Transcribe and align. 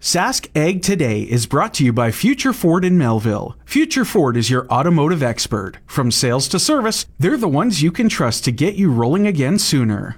Sask 0.00 0.48
Ag 0.56 0.80
Today 0.80 1.20
is 1.24 1.44
brought 1.44 1.74
to 1.74 1.84
you 1.84 1.92
by 1.92 2.10
Future 2.10 2.54
Ford 2.54 2.86
in 2.86 2.96
Melville. 2.96 3.54
Future 3.66 4.06
Ford 4.06 4.34
is 4.34 4.48
your 4.48 4.66
automotive 4.68 5.22
expert. 5.22 5.76
From 5.84 6.10
sales 6.10 6.48
to 6.48 6.58
service, 6.58 7.04
they're 7.18 7.36
the 7.36 7.46
ones 7.46 7.82
you 7.82 7.92
can 7.92 8.08
trust 8.08 8.42
to 8.44 8.50
get 8.50 8.76
you 8.76 8.90
rolling 8.90 9.26
again 9.26 9.58
sooner. 9.58 10.16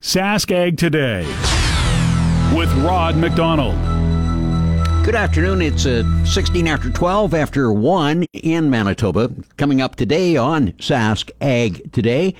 Sask 0.00 0.52
Ag 0.52 0.76
Today 0.76 1.26
with 2.56 2.72
Rod 2.74 3.16
McDonald. 3.16 3.74
Good 5.04 5.16
afternoon. 5.16 5.60
It's 5.60 5.84
uh, 5.84 6.04
16 6.24 6.68
after 6.68 6.88
12 6.88 7.34
after 7.34 7.72
1 7.72 8.26
in 8.32 8.70
Manitoba. 8.70 9.32
Coming 9.56 9.80
up 9.80 9.96
today 9.96 10.36
on 10.36 10.70
Sask 10.74 11.32
Ag 11.40 11.90
Today. 11.90 12.32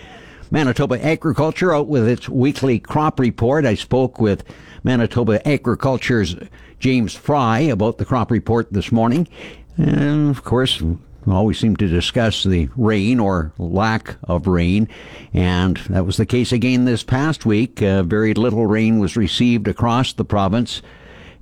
Manitoba 0.53 1.05
Agriculture 1.05 1.75
out 1.75 1.89
with 1.89 2.07
its 2.07 2.29
weekly 2.29 2.79
crop 2.79 3.19
report. 3.19 3.67
I 3.67 3.75
spoke 3.75 4.21
with 4.21 4.45
Manitoba 4.85 5.47
Agriculture's 5.47 6.37
James 6.79 7.15
Fry 7.15 7.61
about 7.61 7.99
the 7.99 8.05
crop 8.05 8.31
report 8.31 8.73
this 8.73 8.93
morning. 8.93 9.29
And 9.77 10.31
of 10.31 10.45
course, 10.45 10.81
we 10.81 10.97
always 11.29 11.59
seem 11.59 11.77
to 11.77 11.89
discuss 11.89 12.45
the 12.45 12.69
rain 12.77 13.21
or 13.21 13.53
lack 13.59 14.17
of 14.25 14.47
rain, 14.47 14.89
and 15.35 15.77
that 15.89 16.07
was 16.07 16.17
the 16.17 16.27
case 16.27 16.53
again 16.53 16.85
this 16.85 17.03
past 17.03 17.45
week. 17.45 17.83
Uh, 17.83 18.03
very 18.03 18.35
little 18.35 18.67
rain 18.67 18.99
was 18.99 19.17
received 19.17 19.69
across 19.69 20.13
the 20.13 20.25
province, 20.25 20.83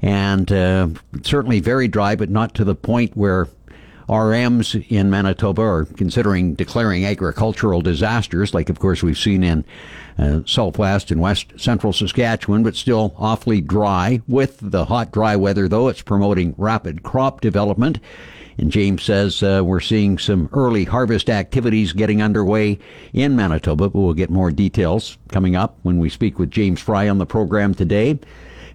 and 0.02 0.50
uh, 0.52 0.88
certainly 1.23 1.60
very 1.60 1.88
dry, 1.88 2.16
but 2.16 2.30
not 2.30 2.54
to 2.54 2.64
the 2.64 2.74
point 2.74 3.16
where 3.16 3.48
RMs 4.09 4.87
in 4.88 5.10
Manitoba 5.10 5.62
are 5.62 5.84
considering 5.84 6.55
declaring 6.55 7.05
agricultural 7.05 7.80
disasters, 7.80 8.55
like 8.55 8.69
of 8.69 8.79
course 8.79 9.02
we've 9.02 9.19
seen 9.19 9.42
in 9.42 9.65
uh, 10.19 10.41
southwest 10.46 11.10
and 11.10 11.20
west 11.20 11.52
central 11.56 11.92
Saskatchewan, 11.92 12.62
but 12.62 12.77
still 12.77 13.15
awfully 13.19 13.60
dry. 13.60 14.20
With 14.29 14.59
the 14.62 14.84
hot, 14.84 15.10
dry 15.10 15.34
weather, 15.34 15.69
though, 15.69 15.88
it's 15.88 16.02
promoting 16.02 16.55
rapid 16.56 17.02
crop 17.02 17.41
development. 17.41 17.98
And 18.59 18.70
James 18.70 19.02
says 19.02 19.43
uh, 19.43 19.63
we're 19.65 19.80
seeing 19.80 20.16
some 20.16 20.48
early 20.52 20.85
harvest 20.85 21.29
activities 21.29 21.93
getting 21.93 22.23
underway 22.23 22.79
in 23.13 23.37
Manitoba, 23.37 23.91
but 23.91 23.98
we'll 23.98 24.15
get 24.15 24.30
more 24.30 24.51
details 24.51 25.18
coming 25.29 25.57
up 25.57 25.79
when 25.82 25.98
we 25.98 26.09
speak 26.09 26.38
with 26.38 26.51
James 26.51 26.80
Fry 26.80 27.09
on 27.09 27.18
the 27.18 27.26
program 27.26 27.74
today. 27.74 28.18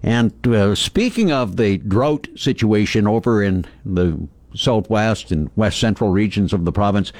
And 0.02 0.32
uh, 0.46 0.74
speaking 0.74 1.32
of 1.32 1.56
the 1.56 1.78
drought 1.78 2.28
situation 2.36 3.06
over 3.06 3.42
in 3.42 3.64
the 3.84 4.28
southwest 4.54 5.30
and 5.30 5.50
west 5.56 5.78
central 5.78 6.10
regions 6.10 6.52
of 6.52 6.64
the 6.64 6.72
province. 6.72 7.12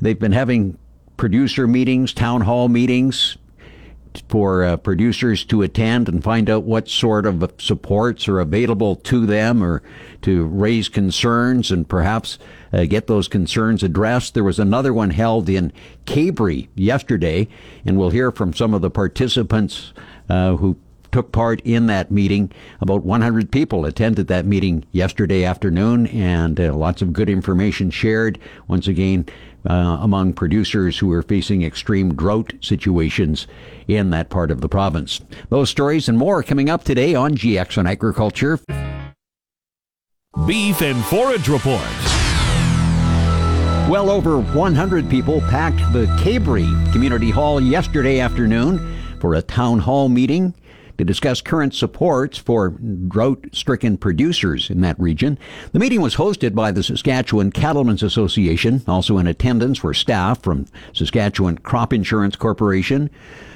They've 0.00 0.18
been 0.18 0.32
having 0.32 0.78
producer 1.16 1.66
meetings, 1.66 2.12
town 2.12 2.42
hall 2.42 2.68
meetings 2.68 3.36
for 4.28 4.64
uh, 4.64 4.76
producers 4.78 5.44
to 5.44 5.62
attend 5.62 6.08
and 6.08 6.22
find 6.22 6.48
out 6.48 6.64
what 6.64 6.88
sort 6.88 7.26
of 7.26 7.52
supports 7.58 8.28
are 8.28 8.40
available 8.40 8.96
to 8.96 9.26
them 9.26 9.62
or 9.62 9.82
to 10.22 10.46
raise 10.46 10.88
concerns 10.88 11.70
and 11.70 11.88
perhaps 11.88 12.38
uh, 12.72 12.84
get 12.84 13.06
those 13.06 13.28
concerns 13.28 13.82
addressed. 13.82 14.34
There 14.34 14.44
was 14.44 14.58
another 14.58 14.92
one 14.92 15.10
held 15.10 15.48
in 15.48 15.72
Cabri 16.06 16.68
yesterday, 16.74 17.48
and 17.84 17.98
we'll 17.98 18.10
hear 18.10 18.30
from 18.30 18.52
some 18.52 18.74
of 18.74 18.82
the 18.82 18.90
participants 18.90 19.92
uh, 20.28 20.56
who 20.56 20.76
took 21.16 21.32
part 21.32 21.62
in 21.64 21.86
that 21.86 22.10
meeting. 22.10 22.52
About 22.78 23.02
100 23.02 23.50
people 23.50 23.86
attended 23.86 24.26
that 24.26 24.44
meeting 24.44 24.84
yesterday 24.92 25.44
afternoon, 25.44 26.06
and 26.08 26.60
uh, 26.60 26.74
lots 26.74 27.00
of 27.00 27.14
good 27.14 27.30
information 27.30 27.88
shared. 27.88 28.38
Once 28.68 28.86
again, 28.86 29.24
uh, 29.64 29.96
among 30.02 30.34
producers 30.34 30.98
who 30.98 31.10
are 31.12 31.22
facing 31.22 31.62
extreme 31.62 32.14
drought 32.14 32.52
situations 32.60 33.46
in 33.88 34.10
that 34.10 34.28
part 34.28 34.50
of 34.50 34.60
the 34.60 34.68
province. 34.68 35.22
Those 35.48 35.70
stories 35.70 36.06
and 36.06 36.18
more 36.18 36.42
coming 36.42 36.68
up 36.68 36.84
today 36.84 37.14
on 37.14 37.34
GX 37.34 37.78
on 37.78 37.86
Agriculture. 37.86 38.58
Beef 40.46 40.82
and 40.82 41.02
Forage 41.06 41.48
Report. 41.48 41.80
Well 43.88 44.10
over 44.10 44.38
100 44.38 45.08
people 45.08 45.40
packed 45.40 45.80
the 45.94 46.04
Cabri 46.22 46.92
Community 46.92 47.30
Hall 47.30 47.58
yesterday 47.58 48.20
afternoon 48.20 48.98
for 49.18 49.34
a 49.36 49.40
town 49.40 49.78
hall 49.78 50.10
meeting 50.10 50.52
to 50.98 51.04
discuss 51.04 51.40
current 51.40 51.74
supports 51.74 52.38
for 52.38 52.70
drought 52.70 53.46
stricken 53.52 53.96
producers 53.96 54.70
in 54.70 54.80
that 54.80 54.98
region. 54.98 55.38
The 55.72 55.78
meeting 55.78 56.00
was 56.00 56.16
hosted 56.16 56.54
by 56.54 56.72
the 56.72 56.82
Saskatchewan 56.82 57.52
Cattlemen's 57.52 58.02
Association. 58.02 58.82
Also 58.86 59.18
in 59.18 59.26
attendance 59.26 59.82
were 59.82 59.94
staff 59.94 60.42
from 60.42 60.66
Saskatchewan 60.92 61.58
Crop 61.58 61.92
Insurance 61.92 62.36
Corporation, 62.36 63.10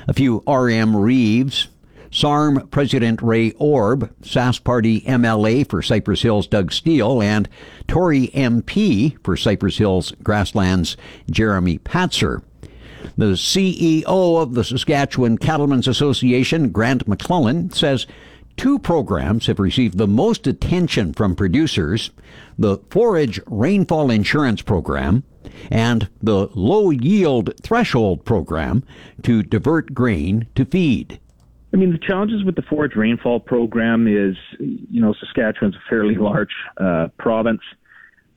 a 0.06 0.12
few 0.12 0.42
RM 0.46 0.96
Reeves, 0.96 1.68
SARM 2.10 2.66
President 2.68 3.22
Ray 3.22 3.52
Orb, 3.52 4.12
Sask 4.22 4.64
Party 4.64 5.02
MLA 5.02 5.68
for 5.68 5.80
Cypress 5.80 6.22
Hills 6.22 6.46
Doug 6.46 6.72
Steele, 6.72 7.22
and 7.22 7.48
Tory 7.86 8.28
MP 8.28 9.16
for 9.22 9.36
Cypress 9.36 9.78
Hills 9.78 10.12
Grasslands 10.22 10.96
Jeremy 11.30 11.78
Patzer. 11.78 12.42
The 13.16 13.32
CEO 13.32 14.04
of 14.06 14.54
the 14.54 14.64
Saskatchewan 14.64 15.38
Cattlemen's 15.38 15.88
Association, 15.88 16.70
Grant 16.70 17.06
McClellan, 17.06 17.70
says 17.70 18.06
two 18.56 18.78
programs 18.78 19.46
have 19.46 19.58
received 19.58 19.98
the 19.98 20.06
most 20.06 20.46
attention 20.46 21.12
from 21.12 21.34
producers 21.34 22.10
the 22.58 22.78
Forage 22.90 23.40
Rainfall 23.46 24.10
Insurance 24.10 24.60
Program 24.60 25.24
and 25.70 26.08
the 26.22 26.48
Low 26.54 26.90
Yield 26.90 27.54
Threshold 27.62 28.24
Program 28.24 28.84
to 29.22 29.42
divert 29.42 29.94
grain 29.94 30.46
to 30.54 30.64
feed. 30.64 31.18
I 31.72 31.76
mean, 31.76 31.92
the 31.92 31.98
challenges 31.98 32.44
with 32.44 32.56
the 32.56 32.62
forage 32.62 32.96
rainfall 32.96 33.40
program 33.40 34.08
is, 34.08 34.36
you 34.58 35.00
know, 35.00 35.14
Saskatchewan's 35.14 35.76
a 35.76 35.82
fairly 35.88 36.16
large 36.16 36.52
uh, 36.78 37.08
province. 37.18 37.60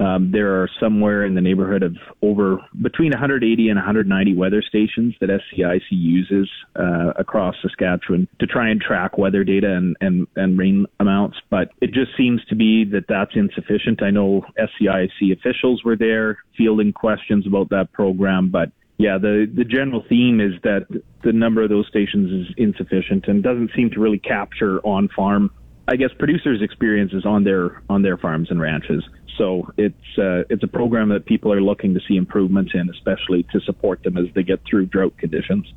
Um, 0.03 0.31
there 0.31 0.61
are 0.61 0.69
somewhere 0.81 1.23
in 1.25 1.33
the 1.33 1.39
neighborhood 1.39 1.81
of 1.81 1.95
over 2.21 2.57
between 2.81 3.11
180 3.11 3.69
and 3.69 3.77
190 3.77 4.35
weather 4.35 4.61
stations 4.61 5.15
that 5.21 5.29
SCIC 5.29 5.81
uses 5.91 6.49
uh, 6.75 7.11
across 7.15 7.55
Saskatchewan 7.61 8.27
to 8.39 8.45
try 8.45 8.69
and 8.69 8.81
track 8.81 9.17
weather 9.17 9.45
data 9.45 9.71
and, 9.71 9.95
and, 10.01 10.27
and 10.35 10.57
rain 10.57 10.87
amounts. 10.99 11.37
But 11.49 11.69
it 11.79 11.93
just 11.93 12.11
seems 12.17 12.43
to 12.45 12.55
be 12.55 12.83
that 12.85 13.05
that's 13.07 13.31
insufficient. 13.35 14.03
I 14.03 14.09
know 14.09 14.43
SCIC 14.59 15.31
officials 15.31 15.83
were 15.85 15.95
there 15.95 16.39
fielding 16.57 16.91
questions 16.91 17.47
about 17.47 17.69
that 17.69 17.93
program, 17.93 18.49
but 18.49 18.71
yeah, 18.97 19.17
the, 19.17 19.49
the 19.55 19.63
general 19.63 20.03
theme 20.09 20.41
is 20.41 20.61
that 20.63 20.85
the 21.23 21.31
number 21.31 21.63
of 21.63 21.69
those 21.69 21.87
stations 21.87 22.47
is 22.47 22.53
insufficient 22.57 23.27
and 23.27 23.41
doesn't 23.41 23.71
seem 23.73 23.89
to 23.91 24.01
really 24.01 24.19
capture 24.19 24.79
on 24.81 25.07
farm 25.15 25.49
I 25.87 25.97
guess 25.97 26.11
producers' 26.17 26.61
experiences 26.61 27.25
on 27.25 27.43
their 27.43 27.81
on 27.89 28.03
their 28.03 28.17
farms 28.17 28.49
and 28.49 28.61
ranches. 28.61 29.03
So 29.37 29.71
it's 29.77 30.17
uh, 30.17 30.43
it's 30.49 30.63
a 30.63 30.67
program 30.67 31.09
that 31.09 31.25
people 31.25 31.51
are 31.51 31.61
looking 31.61 31.93
to 31.93 31.99
see 32.07 32.15
improvements 32.15 32.71
in, 32.73 32.89
especially 32.89 33.43
to 33.51 33.59
support 33.61 34.03
them 34.03 34.17
as 34.17 34.25
they 34.35 34.43
get 34.43 34.61
through 34.65 34.87
drought 34.87 35.17
conditions. 35.17 35.73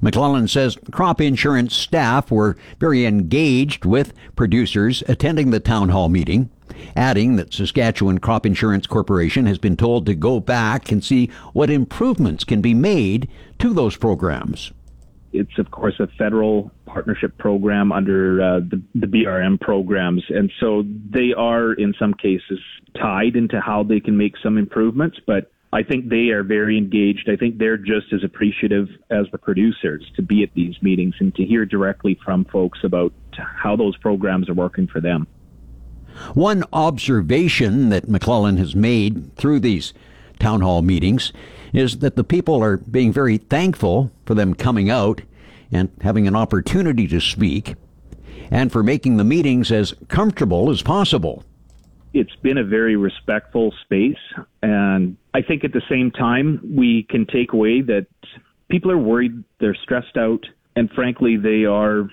McClellan 0.00 0.48
says 0.48 0.78
crop 0.90 1.20
insurance 1.20 1.74
staff 1.74 2.30
were 2.30 2.56
very 2.78 3.04
engaged 3.04 3.84
with 3.84 4.12
producers 4.36 5.02
attending 5.08 5.50
the 5.50 5.60
town 5.60 5.90
hall 5.90 6.08
meeting, 6.08 6.50
adding 6.96 7.36
that 7.36 7.52
Saskatchewan 7.52 8.18
Crop 8.18 8.46
Insurance 8.46 8.86
Corporation 8.86 9.46
has 9.46 9.58
been 9.58 9.76
told 9.76 10.06
to 10.06 10.14
go 10.14 10.40
back 10.40 10.90
and 10.90 11.04
see 11.04 11.28
what 11.52 11.70
improvements 11.70 12.44
can 12.44 12.60
be 12.60 12.74
made 12.74 13.28
to 13.58 13.74
those 13.74 13.96
programs. 13.96 14.72
It's, 15.32 15.58
of 15.58 15.70
course, 15.70 15.94
a 15.98 16.06
federal 16.18 16.70
partnership 16.86 17.38
program 17.38 17.92
under 17.92 18.42
uh, 18.42 18.60
the, 18.60 18.82
the 18.94 19.06
BRM 19.06 19.60
programs. 19.60 20.22
And 20.28 20.52
so 20.60 20.84
they 21.10 21.32
are, 21.36 21.72
in 21.72 21.94
some 21.98 22.14
cases, 22.14 22.60
tied 23.00 23.36
into 23.36 23.60
how 23.60 23.82
they 23.82 24.00
can 24.00 24.16
make 24.16 24.34
some 24.42 24.58
improvements. 24.58 25.18
But 25.26 25.50
I 25.72 25.82
think 25.82 26.10
they 26.10 26.28
are 26.28 26.42
very 26.42 26.76
engaged. 26.76 27.30
I 27.30 27.36
think 27.36 27.56
they're 27.56 27.78
just 27.78 28.12
as 28.12 28.22
appreciative 28.22 28.88
as 29.10 29.26
the 29.32 29.38
producers 29.38 30.04
to 30.16 30.22
be 30.22 30.42
at 30.42 30.52
these 30.54 30.74
meetings 30.82 31.14
and 31.18 31.34
to 31.36 31.44
hear 31.44 31.64
directly 31.64 32.18
from 32.22 32.44
folks 32.44 32.80
about 32.84 33.12
how 33.32 33.74
those 33.74 33.96
programs 33.96 34.50
are 34.50 34.54
working 34.54 34.86
for 34.86 35.00
them. 35.00 35.26
One 36.34 36.64
observation 36.74 37.88
that 37.88 38.06
McClellan 38.06 38.58
has 38.58 38.76
made 38.76 39.34
through 39.36 39.60
these 39.60 39.94
town 40.38 40.60
hall 40.60 40.82
meetings 40.82 41.32
is 41.72 41.98
that 41.98 42.16
the 42.16 42.24
people 42.24 42.62
are 42.62 42.76
being 42.76 43.12
very 43.12 43.38
thankful 43.38 44.10
for 44.26 44.34
them 44.34 44.54
coming 44.54 44.90
out 44.90 45.22
and 45.70 45.90
having 46.02 46.26
an 46.26 46.36
opportunity 46.36 47.08
to 47.08 47.20
speak, 47.20 47.74
and 48.50 48.70
for 48.70 48.82
making 48.82 49.16
the 49.16 49.24
meetings 49.24 49.72
as 49.72 49.94
comfortable 50.08 50.70
as 50.70 50.82
possible. 50.82 51.42
It's 52.12 52.36
been 52.42 52.58
a 52.58 52.64
very 52.64 52.96
respectful 52.96 53.72
space, 53.82 54.18
and 54.62 55.16
I 55.32 55.40
think 55.40 55.64
at 55.64 55.72
the 55.72 55.80
same 55.88 56.10
time, 56.10 56.60
we 56.76 57.04
can 57.08 57.24
take 57.24 57.54
away 57.54 57.80
that 57.80 58.06
people 58.68 58.90
are 58.90 58.98
worried, 58.98 59.42
they're 59.60 59.74
stressed 59.74 60.18
out, 60.18 60.44
and 60.76 60.90
frankly, 60.90 61.38
they 61.38 61.64
are 61.64 62.10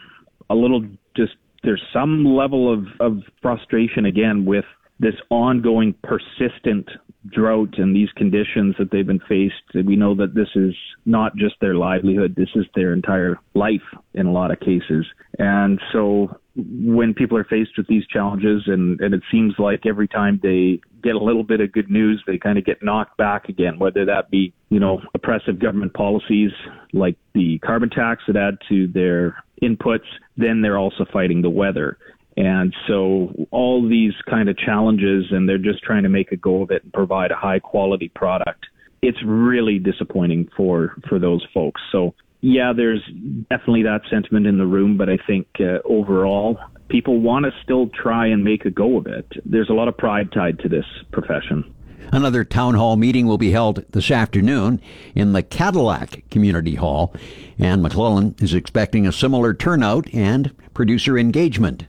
a 0.49 0.55
little 0.55 0.85
just, 1.17 1.33
there's 1.63 1.83
some 1.91 2.23
level 2.23 2.73
of, 2.73 2.87
of 3.01 3.23
frustration 3.41 4.05
again 4.05 4.45
with 4.45 4.65
this 4.99 5.15
ongoing 5.29 5.95
persistent 6.03 6.89
drought 7.27 7.75
and 7.77 7.95
these 7.95 8.09
conditions 8.15 8.75
that 8.79 8.91
they've 8.91 9.07
been 9.07 9.21
faced, 9.27 9.85
we 9.85 9.95
know 9.95 10.15
that 10.15 10.33
this 10.33 10.49
is 10.55 10.75
not 11.05 11.35
just 11.35 11.55
their 11.61 11.75
livelihood, 11.75 12.33
this 12.35 12.49
is 12.55 12.65
their 12.75 12.93
entire 12.93 13.37
life 13.53 13.81
in 14.13 14.25
a 14.25 14.31
lot 14.31 14.51
of 14.51 14.59
cases. 14.59 15.05
And 15.37 15.79
so 15.91 16.37
when 16.55 17.13
people 17.13 17.37
are 17.37 17.45
faced 17.45 17.71
with 17.77 17.87
these 17.87 18.05
challenges, 18.07 18.63
and, 18.67 18.99
and 18.99 19.13
it 19.13 19.21
seems 19.31 19.53
like 19.57 19.85
every 19.85 20.07
time 20.07 20.39
they 20.41 20.81
get 21.01 21.15
a 21.15 21.23
little 21.23 21.43
bit 21.43 21.61
of 21.61 21.71
good 21.71 21.89
news, 21.89 22.21
they 22.27 22.37
kind 22.37 22.57
of 22.57 22.65
get 22.65 22.83
knocked 22.83 23.17
back 23.17 23.47
again, 23.47 23.79
whether 23.79 24.05
that 24.05 24.29
be, 24.29 24.53
you 24.69 24.79
know, 24.79 25.01
oppressive 25.13 25.59
government 25.59 25.93
policies 25.93 26.51
like 26.93 27.15
the 27.33 27.59
carbon 27.59 27.89
tax 27.89 28.23
that 28.27 28.35
add 28.35 28.57
to 28.67 28.87
their 28.87 29.43
inputs, 29.61 30.07
then 30.37 30.61
they're 30.61 30.77
also 30.77 31.05
fighting 31.11 31.41
the 31.41 31.49
weather. 31.49 31.97
And 32.39 32.73
so 32.87 33.33
all 33.51 33.87
these 33.87 34.13
kind 34.29 34.47
of 34.47 34.57
challenges, 34.57 35.25
and 35.29 35.47
they're 35.47 35.57
just 35.57 35.83
trying 35.83 36.03
to 36.03 36.09
make 36.09 36.31
a 36.31 36.37
go 36.37 36.61
of 36.61 36.71
it 36.71 36.83
and 36.83 36.93
provide 36.93 37.31
a 37.31 37.35
high 37.35 37.59
quality 37.59 38.07
product. 38.07 38.65
It's 39.01 39.21
really 39.25 39.77
disappointing 39.77 40.49
for, 40.55 40.95
for 41.09 41.19
those 41.19 41.45
folks. 41.53 41.81
So 41.91 42.15
yeah, 42.39 42.71
there's 42.73 43.03
definitely 43.49 43.83
that 43.83 44.03
sentiment 44.09 44.47
in 44.47 44.57
the 44.57 44.65
room, 44.65 44.97
but 44.97 45.09
I 45.09 45.17
think 45.27 45.47
uh, 45.59 45.79
overall, 45.83 46.57
people 46.87 47.19
want 47.19 47.45
to 47.45 47.51
still 47.61 47.89
try 47.89 48.27
and 48.27 48.41
make 48.41 48.63
a 48.63 48.71
go 48.71 48.97
of 48.97 49.07
it. 49.07 49.27
There's 49.43 49.69
a 49.69 49.73
lot 49.73 49.89
of 49.89 49.97
pride 49.97 50.31
tied 50.31 50.59
to 50.59 50.69
this 50.69 50.85
profession. 51.11 51.75
Another 52.13 52.45
town 52.45 52.75
hall 52.75 52.95
meeting 52.95 53.27
will 53.27 53.37
be 53.37 53.51
held 53.51 53.85
this 53.91 54.09
afternoon 54.09 54.81
in 55.13 55.33
the 55.33 55.43
Cadillac 55.43 56.23
Community 56.31 56.75
Hall, 56.75 57.13
and 57.59 57.83
McClellan 57.83 58.35
is 58.39 58.53
expecting 58.53 59.05
a 59.05 59.11
similar 59.11 59.53
turnout 59.53 60.11
and 60.13 60.55
producer 60.73 61.17
engagement. 61.17 61.85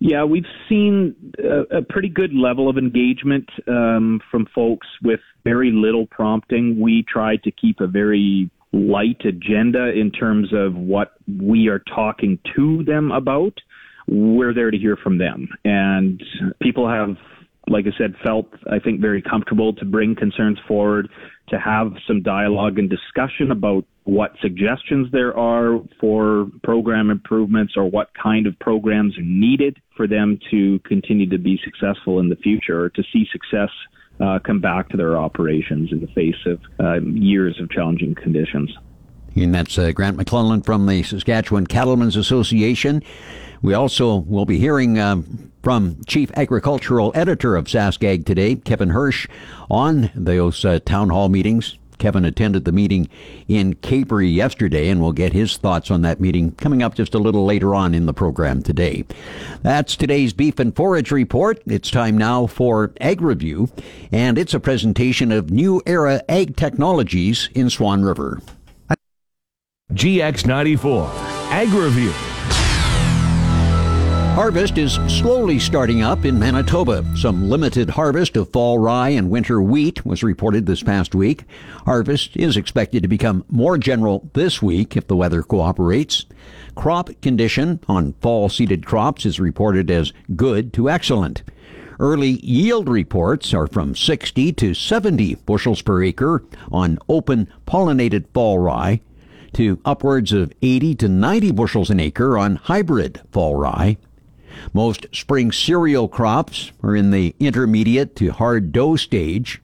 Yeah, 0.00 0.24
we've 0.24 0.46
seen 0.68 1.14
a, 1.38 1.78
a 1.78 1.82
pretty 1.82 2.08
good 2.08 2.32
level 2.32 2.68
of 2.68 2.78
engagement 2.78 3.48
um, 3.66 4.20
from 4.30 4.46
folks 4.54 4.86
with 5.02 5.20
very 5.44 5.72
little 5.72 6.06
prompting. 6.06 6.80
We 6.80 7.04
try 7.08 7.36
to 7.36 7.50
keep 7.50 7.80
a 7.80 7.86
very 7.86 8.50
light 8.72 9.20
agenda 9.24 9.90
in 9.90 10.10
terms 10.10 10.52
of 10.52 10.74
what 10.74 11.14
we 11.40 11.68
are 11.68 11.80
talking 11.80 12.38
to 12.54 12.84
them 12.84 13.10
about. 13.10 13.54
We're 14.06 14.54
there 14.54 14.70
to 14.70 14.78
hear 14.78 14.96
from 14.96 15.18
them. 15.18 15.48
And 15.64 16.22
people 16.62 16.88
have 16.88 17.16
like 17.68 17.86
I 17.86 17.96
said, 17.98 18.14
felt, 18.24 18.46
I 18.70 18.78
think, 18.78 19.00
very 19.00 19.22
comfortable 19.22 19.72
to 19.74 19.84
bring 19.84 20.14
concerns 20.14 20.58
forward, 20.66 21.08
to 21.48 21.58
have 21.58 21.92
some 22.06 22.22
dialogue 22.22 22.78
and 22.78 22.90
discussion 22.90 23.50
about 23.50 23.84
what 24.04 24.32
suggestions 24.40 25.10
there 25.12 25.36
are 25.36 25.80
for 26.00 26.48
program 26.62 27.10
improvements 27.10 27.74
or 27.76 27.84
what 27.84 28.10
kind 28.14 28.46
of 28.46 28.58
programs 28.58 29.16
are 29.18 29.22
needed 29.22 29.76
for 29.96 30.06
them 30.06 30.38
to 30.50 30.78
continue 30.80 31.28
to 31.28 31.38
be 31.38 31.60
successful 31.62 32.18
in 32.18 32.28
the 32.28 32.36
future 32.36 32.84
or 32.84 32.88
to 32.90 33.02
see 33.12 33.26
success 33.30 33.70
uh, 34.20 34.38
come 34.44 34.60
back 34.60 34.88
to 34.88 34.96
their 34.96 35.16
operations 35.16 35.92
in 35.92 36.00
the 36.00 36.06
face 36.08 36.34
of 36.46 36.60
uh, 36.80 37.00
years 37.00 37.58
of 37.60 37.70
challenging 37.70 38.14
conditions. 38.14 38.70
And 39.36 39.54
that's 39.54 39.78
uh, 39.78 39.92
Grant 39.92 40.16
McClellan 40.16 40.62
from 40.62 40.86
the 40.86 41.02
Saskatchewan 41.02 41.66
Cattlemen's 41.66 42.16
Association. 42.16 43.02
We 43.62 43.74
also 43.74 44.16
will 44.16 44.46
be 44.46 44.58
hearing 44.58 44.98
um, 44.98 45.52
from 45.68 46.02
Chief 46.06 46.30
Agricultural 46.34 47.12
Editor 47.14 47.54
of 47.54 47.66
SaskAg 47.66 48.24
today, 48.24 48.54
Kevin 48.54 48.88
Hirsch, 48.88 49.28
on 49.70 50.10
those 50.14 50.64
uh, 50.64 50.78
town 50.78 51.10
hall 51.10 51.28
meetings. 51.28 51.76
Kevin 51.98 52.24
attended 52.24 52.64
the 52.64 52.72
meeting 52.72 53.06
in 53.48 53.74
Cabri 53.74 54.34
yesterday, 54.34 54.88
and 54.88 54.98
we'll 54.98 55.12
get 55.12 55.34
his 55.34 55.58
thoughts 55.58 55.90
on 55.90 56.00
that 56.00 56.22
meeting 56.22 56.52
coming 56.52 56.82
up 56.82 56.94
just 56.94 57.12
a 57.12 57.18
little 57.18 57.44
later 57.44 57.74
on 57.74 57.94
in 57.94 58.06
the 58.06 58.14
program 58.14 58.62
today. 58.62 59.04
That's 59.60 59.94
today's 59.94 60.32
Beef 60.32 60.58
and 60.58 60.74
Forage 60.74 61.10
Report. 61.10 61.60
It's 61.66 61.90
time 61.90 62.16
now 62.16 62.46
for 62.46 62.94
Ag 63.02 63.20
Review, 63.20 63.68
and 64.10 64.38
it's 64.38 64.54
a 64.54 64.60
presentation 64.60 65.30
of 65.30 65.50
New 65.50 65.82
Era 65.84 66.22
Ag 66.30 66.56
Technologies 66.56 67.50
in 67.54 67.68
Swan 67.68 68.00
River. 68.00 68.40
GX94 69.92 71.10
Ag 71.50 71.68
Review. 71.68 72.14
Harvest 74.38 74.78
is 74.78 74.92
slowly 75.08 75.58
starting 75.58 76.02
up 76.02 76.24
in 76.24 76.38
Manitoba. 76.38 77.04
Some 77.16 77.50
limited 77.50 77.90
harvest 77.90 78.36
of 78.36 78.52
fall 78.52 78.78
rye 78.78 79.08
and 79.08 79.30
winter 79.30 79.60
wheat 79.60 80.06
was 80.06 80.22
reported 80.22 80.64
this 80.64 80.80
past 80.80 81.12
week. 81.12 81.42
Harvest 81.86 82.36
is 82.36 82.56
expected 82.56 83.02
to 83.02 83.08
become 83.08 83.44
more 83.48 83.76
general 83.76 84.30
this 84.34 84.62
week 84.62 84.96
if 84.96 85.08
the 85.08 85.16
weather 85.16 85.42
cooperates. 85.42 86.24
Crop 86.76 87.10
condition 87.20 87.80
on 87.88 88.12
fall 88.20 88.48
seeded 88.48 88.86
crops 88.86 89.26
is 89.26 89.40
reported 89.40 89.90
as 89.90 90.12
good 90.36 90.72
to 90.74 90.88
excellent. 90.88 91.42
Early 91.98 92.38
yield 92.40 92.88
reports 92.88 93.52
are 93.52 93.66
from 93.66 93.96
60 93.96 94.52
to 94.52 94.72
70 94.72 95.34
bushels 95.46 95.82
per 95.82 96.00
acre 96.04 96.44
on 96.70 97.00
open 97.08 97.52
pollinated 97.66 98.26
fall 98.32 98.60
rye 98.60 99.00
to 99.54 99.80
upwards 99.84 100.32
of 100.32 100.52
80 100.62 100.94
to 100.94 101.08
90 101.08 101.50
bushels 101.50 101.90
an 101.90 101.98
acre 101.98 102.38
on 102.38 102.54
hybrid 102.54 103.20
fall 103.32 103.56
rye. 103.56 103.96
Most 104.72 105.06
spring 105.12 105.52
cereal 105.52 106.08
crops 106.08 106.72
are 106.82 106.94
in 106.94 107.10
the 107.10 107.34
intermediate 107.40 108.16
to 108.16 108.32
hard 108.32 108.72
dough 108.72 108.96
stage. 108.96 109.60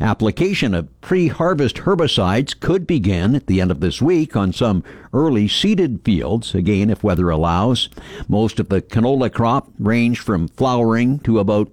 Application 0.00 0.74
of 0.74 1.00
pre 1.00 1.28
harvest 1.28 1.76
herbicides 1.78 2.58
could 2.58 2.86
begin 2.86 3.34
at 3.34 3.46
the 3.46 3.60
end 3.60 3.70
of 3.70 3.80
this 3.80 4.02
week 4.02 4.36
on 4.36 4.52
some 4.52 4.84
early 5.12 5.48
seeded 5.48 6.00
fields, 6.04 6.54
again, 6.54 6.90
if 6.90 7.02
weather 7.02 7.30
allows. 7.30 7.88
Most 8.28 8.60
of 8.60 8.68
the 8.68 8.82
canola 8.82 9.32
crop 9.32 9.70
range 9.78 10.20
from 10.20 10.48
flowering 10.48 11.18
to 11.20 11.38
about 11.38 11.70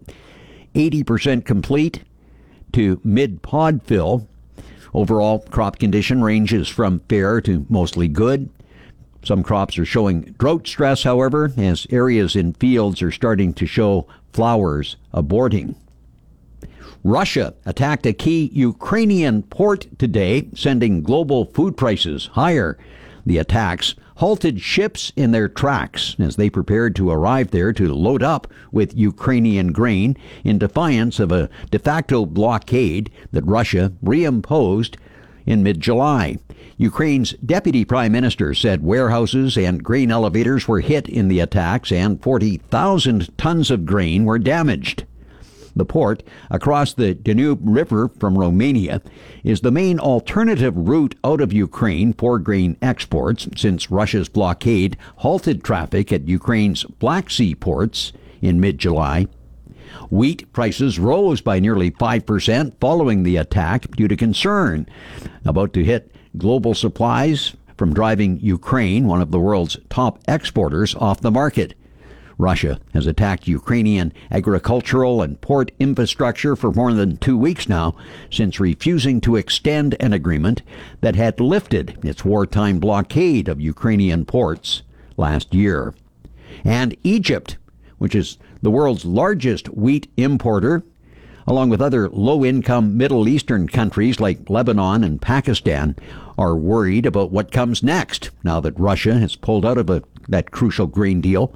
80% 0.73 1.45
complete 1.45 2.01
to 2.73 3.01
mid 3.03 3.41
pod 3.41 3.81
fill. 3.83 4.27
Overall 4.93 5.39
crop 5.39 5.79
condition 5.79 6.23
ranges 6.23 6.67
from 6.67 6.99
fair 7.09 7.41
to 7.41 7.65
mostly 7.69 8.07
good. 8.07 8.49
Some 9.23 9.43
crops 9.43 9.77
are 9.77 9.85
showing 9.85 10.35
drought 10.39 10.67
stress, 10.67 11.03
however, 11.03 11.51
as 11.57 11.85
areas 11.89 12.35
in 12.35 12.53
fields 12.53 13.01
are 13.01 13.11
starting 13.11 13.53
to 13.53 13.65
show 13.65 14.07
flowers 14.33 14.97
aborting. 15.13 15.75
Russia 17.03 17.53
attacked 17.65 18.05
a 18.05 18.13
key 18.13 18.49
Ukrainian 18.53 19.43
port 19.43 19.87
today, 19.97 20.49
sending 20.53 21.01
global 21.01 21.45
food 21.45 21.75
prices 21.77 22.27
higher. 22.33 22.77
The 23.25 23.37
attacks 23.37 23.95
halted 24.15 24.61
ships 24.61 25.11
in 25.15 25.31
their 25.31 25.49
tracks 25.49 26.15
as 26.19 26.35
they 26.35 26.49
prepared 26.49 26.95
to 26.95 27.09
arrive 27.09 27.49
there 27.49 27.73
to 27.73 27.93
load 27.93 28.21
up 28.21 28.47
with 28.71 28.95
Ukrainian 28.95 29.71
grain 29.71 30.15
in 30.43 30.59
defiance 30.59 31.19
of 31.19 31.31
a 31.31 31.49
de 31.71 31.79
facto 31.79 32.25
blockade 32.25 33.09
that 33.31 33.45
Russia 33.45 33.93
reimposed 34.03 34.95
in 35.45 35.63
mid 35.63 35.79
July. 35.79 36.37
Ukraine's 36.77 37.33
deputy 37.33 37.85
prime 37.85 38.11
minister 38.11 38.53
said 38.53 38.83
warehouses 38.83 39.57
and 39.57 39.83
grain 39.83 40.11
elevators 40.11 40.67
were 40.67 40.79
hit 40.79 41.07
in 41.07 41.27
the 41.27 41.39
attacks 41.39 41.91
and 41.91 42.21
40,000 42.21 43.37
tons 43.37 43.69
of 43.69 43.85
grain 43.85 44.25
were 44.25 44.39
damaged. 44.39 45.05
The 45.75 45.85
port 45.85 46.23
across 46.49 46.93
the 46.93 47.13
Danube 47.13 47.59
River 47.61 48.09
from 48.19 48.37
Romania 48.37 49.01
is 49.43 49.61
the 49.61 49.71
main 49.71 49.99
alternative 49.99 50.75
route 50.75 51.15
out 51.23 51.39
of 51.39 51.53
Ukraine 51.53 52.13
for 52.13 52.39
grain 52.39 52.77
exports 52.81 53.47
since 53.55 53.91
Russia's 53.91 54.27
blockade 54.27 54.97
halted 55.17 55.63
traffic 55.63 56.11
at 56.11 56.27
Ukraine's 56.27 56.83
Black 56.83 57.29
Sea 57.29 57.55
ports 57.55 58.11
in 58.41 58.59
mid 58.59 58.79
July. 58.79 59.27
Wheat 60.09 60.51
prices 60.53 60.99
rose 60.99 61.41
by 61.41 61.59
nearly 61.59 61.91
5% 61.91 62.73
following 62.79 63.23
the 63.23 63.37
attack 63.37 63.89
due 63.91 64.07
to 64.07 64.15
concern 64.15 64.87
about 65.45 65.73
to 65.73 65.83
hit 65.83 66.11
global 66.37 66.73
supplies 66.73 67.55
from 67.77 67.93
driving 67.93 68.39
Ukraine, 68.39 69.07
one 69.07 69.21
of 69.21 69.31
the 69.31 69.39
world's 69.39 69.77
top 69.89 70.19
exporters, 70.27 70.95
off 70.95 71.21
the 71.21 71.31
market. 71.31 71.73
Russia 72.37 72.79
has 72.93 73.05
attacked 73.05 73.47
Ukrainian 73.47 74.11
agricultural 74.31 75.21
and 75.21 75.39
port 75.41 75.71
infrastructure 75.79 76.55
for 76.55 76.71
more 76.71 76.91
than 76.91 77.17
two 77.17 77.37
weeks 77.37 77.69
now, 77.69 77.95
since 78.31 78.59
refusing 78.59 79.21
to 79.21 79.35
extend 79.35 79.95
an 79.99 80.11
agreement 80.11 80.63
that 81.01 81.15
had 81.15 81.39
lifted 81.39 81.97
its 82.03 82.25
wartime 82.25 82.79
blockade 82.79 83.47
of 83.47 83.61
Ukrainian 83.61 84.25
ports 84.25 84.81
last 85.17 85.53
year. 85.53 85.93
And 86.63 86.95
Egypt, 87.03 87.57
which 88.01 88.15
is 88.15 88.39
the 88.63 88.71
world's 88.71 89.05
largest 89.05 89.67
wheat 89.67 90.11
importer, 90.17 90.81
along 91.45 91.69
with 91.69 91.79
other 91.79 92.09
low 92.09 92.43
income 92.43 92.97
Middle 92.97 93.27
Eastern 93.27 93.67
countries 93.67 94.19
like 94.19 94.49
Lebanon 94.49 95.03
and 95.03 95.21
Pakistan, 95.21 95.95
are 96.35 96.55
worried 96.55 97.05
about 97.05 97.31
what 97.31 97.51
comes 97.51 97.83
next 97.83 98.31
now 98.43 98.59
that 98.59 98.79
Russia 98.79 99.19
has 99.19 99.35
pulled 99.35 99.67
out 99.67 99.77
of 99.77 99.87
a, 99.91 100.01
that 100.27 100.49
crucial 100.49 100.87
grain 100.87 101.21
deal. 101.21 101.55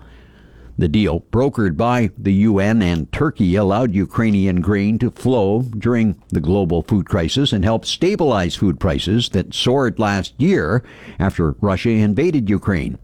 The 0.77 0.87
deal, 0.87 1.21
brokered 1.31 1.77
by 1.77 2.11
the 2.15 2.33
UN 2.33 2.83
and 2.83 3.11
Turkey, 3.11 3.55
allowed 3.55 3.95
Ukrainian 3.95 4.61
grain 4.61 4.99
to 4.99 5.09
flow 5.09 5.63
during 5.63 6.21
the 6.29 6.41
global 6.41 6.83
food 6.83 7.07
crisis 7.07 7.53
and 7.53 7.63
helped 7.63 7.87
stabilize 7.87 8.55
food 8.55 8.79
prices 8.79 9.29
that 9.29 9.55
soared 9.55 9.97
last 9.97 10.35
year 10.37 10.83
after 11.17 11.53
Russia 11.59 11.89
invaded 11.89 12.51
Ukraine. 12.51 12.99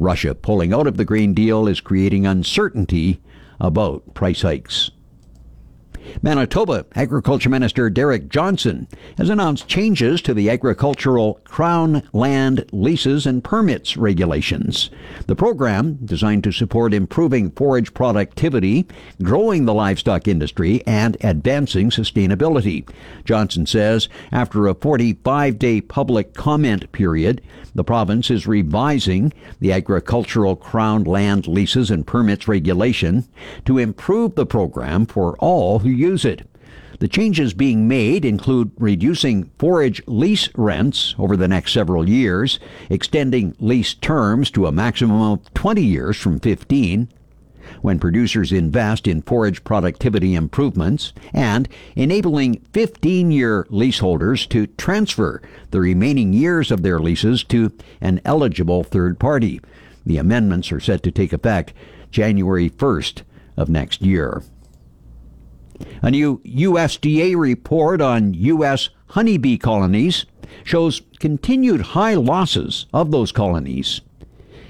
Russia 0.00 0.34
pulling 0.34 0.72
out 0.72 0.86
of 0.86 0.96
the 0.96 1.04
grain 1.04 1.34
deal 1.34 1.68
is 1.68 1.82
creating 1.82 2.26
uncertainty 2.26 3.20
about 3.60 4.14
price 4.14 4.40
hikes. 4.40 4.90
Manitoba 6.22 6.86
Agriculture 6.94 7.48
Minister 7.48 7.90
Derek 7.90 8.28
Johnson 8.28 8.88
has 9.16 9.30
announced 9.30 9.68
changes 9.68 10.20
to 10.22 10.34
the 10.34 10.50
agricultural 10.50 11.40
Crown 11.44 12.02
land 12.12 12.66
leases 12.72 13.26
and 13.26 13.42
permits 13.42 13.96
regulations. 13.96 14.90
The 15.26 15.36
program, 15.36 15.98
designed 16.04 16.44
to 16.44 16.52
support 16.52 16.94
improving 16.94 17.50
forage 17.50 17.94
productivity, 17.94 18.86
growing 19.22 19.64
the 19.64 19.74
livestock 19.74 20.28
industry, 20.28 20.82
and 20.86 21.16
advancing 21.22 21.90
sustainability. 21.90 22.88
Johnson 23.24 23.66
says 23.66 24.08
after 24.32 24.66
a 24.66 24.74
45 24.74 25.58
day 25.58 25.80
public 25.80 26.34
comment 26.34 26.90
period, 26.92 27.42
the 27.74 27.84
province 27.84 28.30
is 28.30 28.46
revising 28.46 29.32
the 29.60 29.72
agricultural 29.72 30.56
Crown 30.56 31.04
land 31.04 31.46
leases 31.46 31.90
and 31.90 32.06
permits 32.06 32.48
regulation 32.48 33.26
to 33.64 33.78
improve 33.78 34.34
the 34.34 34.46
program 34.46 35.06
for 35.06 35.36
all 35.38 35.78
who 35.80 35.88
use 36.00 36.24
it. 36.24 36.46
The 37.00 37.08
changes 37.08 37.54
being 37.54 37.88
made 37.88 38.26
include 38.26 38.72
reducing 38.78 39.50
forage 39.58 40.02
lease 40.06 40.50
rents 40.54 41.14
over 41.18 41.36
the 41.36 41.48
next 41.48 41.72
several 41.72 42.08
years, 42.08 42.58
extending 42.90 43.54
lease 43.58 43.94
terms 43.94 44.50
to 44.50 44.66
a 44.66 44.72
maximum 44.72 45.20
of 45.22 45.54
20 45.54 45.82
years 45.82 46.18
from 46.18 46.38
15, 46.40 47.08
when 47.80 47.98
producers 47.98 48.52
invest 48.52 49.06
in 49.06 49.22
forage 49.22 49.64
productivity 49.64 50.34
improvements, 50.34 51.14
and 51.32 51.68
enabling 51.96 52.60
15 52.72 53.30
year 53.30 53.66
leaseholders 53.70 54.46
to 54.48 54.66
transfer 54.66 55.40
the 55.70 55.80
remaining 55.80 56.34
years 56.34 56.70
of 56.70 56.82
their 56.82 56.98
leases 56.98 57.42
to 57.44 57.72
an 58.02 58.20
eligible 58.26 58.84
third 58.84 59.18
party. 59.18 59.58
The 60.04 60.18
amendments 60.18 60.70
are 60.70 60.80
set 60.80 61.02
to 61.04 61.10
take 61.10 61.32
effect 61.32 61.72
January 62.10 62.68
1st 62.68 63.22
of 63.56 63.70
next 63.70 64.02
year. 64.02 64.42
A 66.02 66.10
new 66.10 66.38
USDA 66.44 67.36
report 67.36 68.00
on 68.00 68.34
U.S. 68.34 68.90
honeybee 69.08 69.58
colonies 69.58 70.26
shows 70.64 71.02
continued 71.18 71.80
high 71.80 72.14
losses 72.14 72.86
of 72.92 73.10
those 73.10 73.32
colonies. 73.32 74.00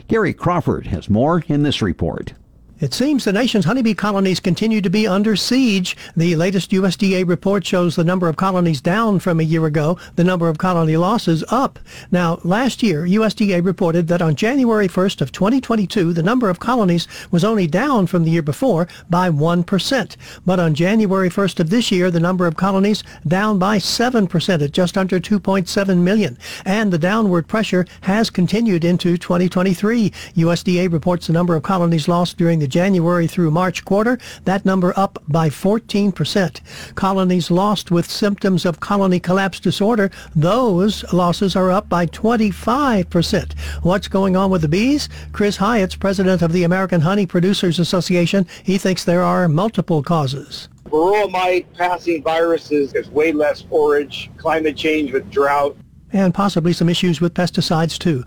Gary 0.08 0.34
Crawford 0.34 0.88
has 0.88 1.08
more 1.08 1.44
in 1.46 1.62
this 1.62 1.80
report. 1.80 2.34
It 2.80 2.94
seems 2.94 3.26
the 3.26 3.32
nation's 3.34 3.66
honeybee 3.66 3.92
colonies 3.92 4.40
continue 4.40 4.80
to 4.80 4.88
be 4.88 5.06
under 5.06 5.36
siege. 5.36 5.98
The 6.16 6.34
latest 6.34 6.70
USDA 6.70 7.28
report 7.28 7.66
shows 7.66 7.94
the 7.94 8.04
number 8.04 8.26
of 8.26 8.38
colonies 8.38 8.80
down 8.80 9.18
from 9.18 9.38
a 9.38 9.42
year 9.42 9.66
ago, 9.66 9.98
the 10.16 10.24
number 10.24 10.48
of 10.48 10.56
colony 10.56 10.96
losses 10.96 11.44
up. 11.48 11.78
Now, 12.10 12.40
last 12.42 12.82
year, 12.82 13.02
USDA 13.02 13.62
reported 13.62 14.08
that 14.08 14.22
on 14.22 14.34
January 14.34 14.88
1st 14.88 15.20
of 15.20 15.30
2022, 15.30 16.14
the 16.14 16.22
number 16.22 16.48
of 16.48 16.58
colonies 16.58 17.06
was 17.30 17.44
only 17.44 17.66
down 17.66 18.06
from 18.06 18.24
the 18.24 18.30
year 18.30 18.40
before 18.40 18.88
by 19.10 19.28
1%. 19.28 20.16
But 20.46 20.58
on 20.58 20.72
January 20.72 21.28
1st 21.28 21.60
of 21.60 21.68
this 21.68 21.92
year, 21.92 22.10
the 22.10 22.18
number 22.18 22.46
of 22.46 22.56
colonies 22.56 23.04
down 23.28 23.58
by 23.58 23.76
7% 23.76 24.64
at 24.64 24.72
just 24.72 24.96
under 24.96 25.20
2.7 25.20 25.98
million. 25.98 26.38
And 26.64 26.90
the 26.90 26.98
downward 26.98 27.46
pressure 27.46 27.84
has 28.00 28.30
continued 28.30 28.86
into 28.86 29.18
2023. 29.18 30.08
USDA 30.36 30.90
reports 30.90 31.26
the 31.26 31.34
number 31.34 31.54
of 31.54 31.62
colonies 31.62 32.08
lost 32.08 32.38
during 32.38 32.58
the 32.58 32.69
January 32.70 33.26
through 33.26 33.50
March 33.50 33.84
quarter, 33.84 34.18
that 34.44 34.64
number 34.64 34.94
up 34.96 35.22
by 35.28 35.50
14%. 35.50 36.60
Colonies 36.94 37.50
lost 37.50 37.90
with 37.90 38.10
symptoms 38.10 38.64
of 38.64 38.80
colony 38.80 39.20
collapse 39.20 39.60
disorder, 39.60 40.10
those 40.34 41.04
losses 41.12 41.54
are 41.56 41.70
up 41.70 41.88
by 41.88 42.06
25%. 42.06 43.58
What's 43.82 44.08
going 44.08 44.36
on 44.36 44.50
with 44.50 44.62
the 44.62 44.68
bees? 44.68 45.08
Chris 45.32 45.56
Hiatt's 45.56 45.96
president 45.96 46.42
of 46.42 46.52
the 46.52 46.64
American 46.64 47.02
Honey 47.02 47.26
Producers 47.26 47.78
Association. 47.78 48.46
He 48.62 48.78
thinks 48.78 49.04
there 49.04 49.22
are 49.22 49.48
multiple 49.48 50.02
causes. 50.02 50.68
Varroa 50.84 51.30
mite, 51.30 51.72
passing 51.74 52.22
viruses, 52.22 52.92
there's 52.92 53.10
way 53.10 53.32
less 53.32 53.62
forage, 53.62 54.30
climate 54.36 54.76
change 54.76 55.12
with 55.12 55.30
drought. 55.30 55.76
And 56.12 56.34
possibly 56.34 56.72
some 56.72 56.88
issues 56.88 57.20
with 57.20 57.34
pesticides 57.34 57.98
too. 57.98 58.24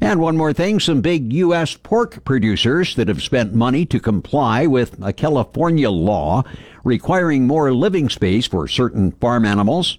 And 0.00 0.20
one 0.20 0.36
more 0.36 0.52
thing 0.52 0.78
some 0.78 1.00
big 1.00 1.32
U.S. 1.32 1.76
pork 1.76 2.24
producers 2.24 2.94
that 2.94 3.08
have 3.08 3.22
spent 3.22 3.52
money 3.52 3.84
to 3.86 3.98
comply 3.98 4.66
with 4.66 4.96
a 5.02 5.12
California 5.12 5.90
law 5.90 6.44
requiring 6.84 7.46
more 7.46 7.72
living 7.74 8.08
space 8.08 8.46
for 8.46 8.68
certain 8.68 9.10
farm 9.12 9.44
animals 9.44 9.98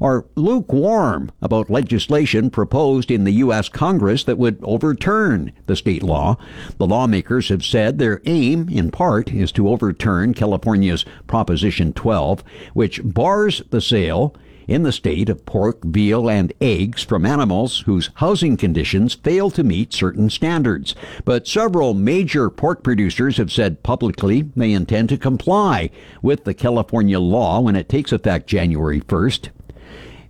are 0.00 0.24
lukewarm 0.34 1.30
about 1.42 1.70
legislation 1.70 2.50
proposed 2.50 3.10
in 3.10 3.24
the 3.24 3.34
U.S. 3.34 3.68
Congress 3.68 4.24
that 4.24 4.38
would 4.38 4.58
overturn 4.62 5.52
the 5.66 5.76
state 5.76 6.02
law. 6.02 6.36
The 6.78 6.86
lawmakers 6.86 7.50
have 7.50 7.64
said 7.64 7.98
their 7.98 8.22
aim, 8.24 8.68
in 8.68 8.90
part, 8.90 9.30
is 9.30 9.52
to 9.52 9.68
overturn 9.68 10.34
California's 10.34 11.04
Proposition 11.26 11.92
12, 11.92 12.42
which 12.72 13.00
bars 13.04 13.62
the 13.70 13.82
sale 13.82 14.34
in 14.68 14.82
the 14.82 14.92
state 14.92 15.28
of 15.28 15.44
pork, 15.46 15.84
veal, 15.84 16.28
and 16.28 16.52
eggs 16.60 17.02
from 17.02 17.26
animals 17.26 17.80
whose 17.80 18.10
housing 18.14 18.56
conditions 18.56 19.14
fail 19.14 19.50
to 19.50 19.64
meet 19.64 19.92
certain 19.92 20.30
standards. 20.30 20.94
But 21.24 21.46
several 21.46 21.94
major 21.94 22.50
pork 22.50 22.82
producers 22.82 23.36
have 23.36 23.52
said 23.52 23.82
publicly 23.82 24.42
they 24.56 24.72
intend 24.72 25.08
to 25.10 25.18
comply 25.18 25.90
with 26.22 26.44
the 26.44 26.54
California 26.54 27.20
law 27.20 27.60
when 27.60 27.76
it 27.76 27.88
takes 27.88 28.12
effect 28.12 28.46
January 28.46 29.00
1st. 29.00 29.48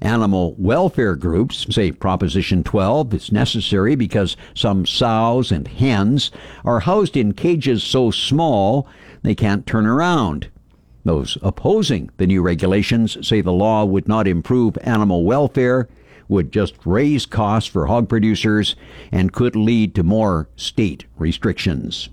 Animal 0.02 0.54
welfare 0.56 1.14
groups 1.14 1.66
say 1.68 1.92
Proposition 1.92 2.64
12 2.64 3.12
is 3.12 3.32
necessary 3.32 3.94
because 3.94 4.34
some 4.54 4.86
sows 4.86 5.52
and 5.52 5.68
hens 5.68 6.30
are 6.64 6.80
housed 6.80 7.18
in 7.18 7.34
cages 7.34 7.84
so 7.84 8.10
small 8.10 8.88
they 9.22 9.34
can't 9.34 9.66
turn 9.66 9.84
around. 9.84 10.48
Those 11.04 11.38
opposing 11.42 12.10
the 12.18 12.26
new 12.26 12.42
regulations 12.42 13.16
say 13.26 13.40
the 13.40 13.52
law 13.52 13.84
would 13.84 14.06
not 14.06 14.28
improve 14.28 14.76
animal 14.82 15.24
welfare, 15.24 15.88
would 16.28 16.52
just 16.52 16.74
raise 16.84 17.26
costs 17.26 17.68
for 17.68 17.86
hog 17.86 18.08
producers, 18.08 18.76
and 19.10 19.32
could 19.32 19.56
lead 19.56 19.94
to 19.94 20.02
more 20.02 20.48
state 20.56 21.06
restrictions. 21.18 22.08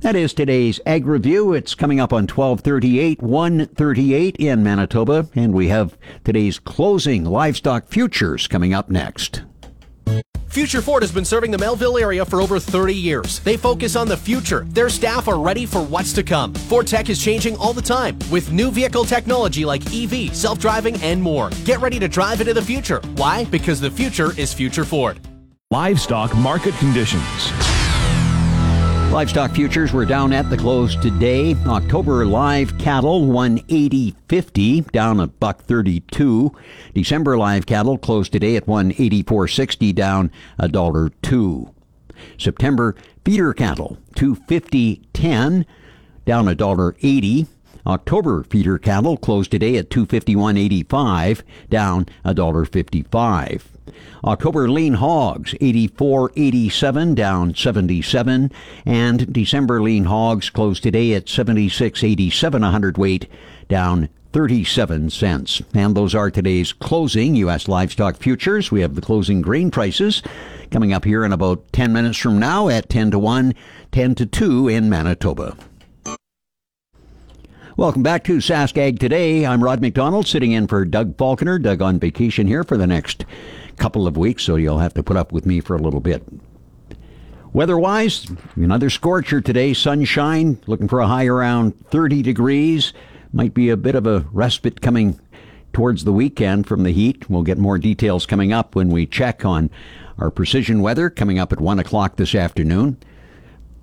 That 0.00 0.16
is 0.16 0.32
today's 0.34 0.80
Ag 0.86 1.06
Review. 1.06 1.52
It's 1.52 1.74
coming 1.74 1.98
up 1.98 2.12
on 2.12 2.22
1238, 2.28 3.22
138 3.22 4.36
in 4.36 4.62
Manitoba, 4.62 5.28
and 5.34 5.52
we 5.52 5.68
have 5.68 5.96
today's 6.24 6.58
closing 6.58 7.24
livestock 7.24 7.88
futures 7.88 8.46
coming 8.46 8.72
up 8.72 8.88
next. 8.88 9.42
Future 10.54 10.80
Ford 10.80 11.02
has 11.02 11.10
been 11.10 11.24
serving 11.24 11.50
the 11.50 11.58
Melville 11.58 11.98
area 11.98 12.24
for 12.24 12.40
over 12.40 12.60
30 12.60 12.94
years. 12.94 13.40
They 13.40 13.56
focus 13.56 13.96
on 13.96 14.06
the 14.06 14.16
future. 14.16 14.64
Their 14.68 14.88
staff 14.88 15.26
are 15.26 15.40
ready 15.40 15.66
for 15.66 15.82
what's 15.82 16.12
to 16.12 16.22
come. 16.22 16.54
Ford 16.54 16.86
Tech 16.86 17.10
is 17.10 17.20
changing 17.20 17.56
all 17.56 17.72
the 17.72 17.82
time 17.82 18.16
with 18.30 18.52
new 18.52 18.70
vehicle 18.70 19.04
technology 19.04 19.64
like 19.64 19.82
EV, 19.92 20.32
self 20.32 20.60
driving, 20.60 20.94
and 21.02 21.20
more. 21.20 21.50
Get 21.64 21.80
ready 21.80 21.98
to 21.98 22.06
drive 22.06 22.40
into 22.40 22.54
the 22.54 22.62
future. 22.62 23.00
Why? 23.16 23.46
Because 23.46 23.80
the 23.80 23.90
future 23.90 24.30
is 24.38 24.54
Future 24.54 24.84
Ford. 24.84 25.18
Livestock 25.72 26.36
market 26.36 26.74
conditions. 26.74 27.73
Livestock 29.14 29.52
futures 29.52 29.92
were 29.92 30.04
down 30.04 30.32
at 30.32 30.50
the 30.50 30.56
close 30.56 30.96
today. 30.96 31.54
October 31.66 32.26
live 32.26 32.76
cattle 32.78 33.28
180.50 33.28 34.90
down 34.90 35.20
a 35.20 35.28
buck 35.28 35.62
32. 35.62 36.50
December 36.94 37.38
live 37.38 37.64
cattle 37.64 37.96
closed 37.96 38.32
today 38.32 38.56
at 38.56 38.66
184.60 38.66 39.94
down 39.94 40.32
a 40.58 40.66
dollar 40.66 41.10
2. 41.22 41.72
September 42.38 42.96
feeder 43.24 43.54
cattle 43.54 43.98
250.10 44.16 45.64
down 46.26 46.48
a 46.48 46.56
dollar 46.56 46.96
80. 47.00 47.46
October 47.86 48.42
feeder 48.42 48.78
cattle 48.78 49.16
closed 49.16 49.52
today 49.52 49.76
at 49.76 49.90
251.85 49.90 51.42
down 51.70 52.06
a 52.24 52.34
dollar 52.34 52.64
55. 52.64 53.73
October 54.24 54.68
lean 54.68 54.94
hogs 54.94 55.52
84.87 55.54 57.14
down 57.14 57.54
77 57.54 58.52
and 58.86 59.32
December 59.32 59.82
lean 59.82 60.04
hogs 60.04 60.50
closed 60.50 60.82
today 60.82 61.14
at 61.14 61.26
76.87 61.26 62.66
a 62.66 62.70
hundredweight 62.70 63.28
down 63.68 64.08
37 64.32 65.10
cents. 65.10 65.62
And 65.74 65.96
those 65.96 66.12
are 66.12 66.28
today's 66.28 66.72
closing 66.72 67.36
U.S. 67.36 67.68
livestock 67.68 68.16
futures. 68.16 68.72
We 68.72 68.80
have 68.80 68.96
the 68.96 69.00
closing 69.00 69.42
grain 69.42 69.70
prices 69.70 70.22
coming 70.72 70.92
up 70.92 71.04
here 71.04 71.24
in 71.24 71.32
about 71.32 71.72
10 71.72 71.92
minutes 71.92 72.18
from 72.18 72.40
now 72.40 72.68
at 72.68 72.88
10 72.88 73.12
to 73.12 73.18
1, 73.18 73.54
10 73.92 74.14
to 74.16 74.26
2 74.26 74.68
in 74.68 74.90
Manitoba. 74.90 75.56
Welcome 77.76 78.02
back 78.02 78.24
to 78.24 78.38
Saskag 78.38 78.98
Today. 78.98 79.44
I'm 79.44 79.62
Rod 79.62 79.80
McDonald 79.80 80.28
sitting 80.28 80.52
in 80.52 80.68
for 80.68 80.84
Doug 80.84 81.16
Falconer. 81.16 81.58
Doug 81.58 81.82
on 81.82 81.98
vacation 81.98 82.46
here 82.46 82.62
for 82.62 82.76
the 82.76 82.86
next 82.86 83.24
couple 83.74 84.06
of 84.06 84.16
weeks, 84.16 84.42
so 84.42 84.56
you'll 84.56 84.78
have 84.78 84.94
to 84.94 85.02
put 85.02 85.16
up 85.16 85.32
with 85.32 85.46
me 85.46 85.60
for 85.60 85.76
a 85.76 85.82
little 85.82 86.00
bit. 86.00 86.22
Weather-wise, 87.52 88.26
another 88.56 88.90
scorcher 88.90 89.40
today. 89.40 89.74
Sunshine, 89.74 90.58
looking 90.66 90.88
for 90.88 91.00
a 91.00 91.06
high 91.06 91.26
around 91.26 91.78
30 91.86 92.22
degrees. 92.22 92.92
Might 93.32 93.54
be 93.54 93.70
a 93.70 93.76
bit 93.76 93.94
of 93.94 94.06
a 94.06 94.26
respite 94.32 94.80
coming 94.80 95.20
towards 95.72 96.04
the 96.04 96.12
weekend 96.12 96.66
from 96.66 96.82
the 96.82 96.92
heat. 96.92 97.28
We'll 97.30 97.42
get 97.42 97.58
more 97.58 97.78
details 97.78 98.26
coming 98.26 98.52
up 98.52 98.74
when 98.74 98.88
we 98.88 99.06
check 99.06 99.44
on 99.44 99.70
our 100.18 100.30
precision 100.30 100.82
weather 100.82 101.10
coming 101.10 101.38
up 101.38 101.52
at 101.52 101.60
1 101.60 101.78
o'clock 101.78 102.16
this 102.16 102.34
afternoon. 102.34 102.96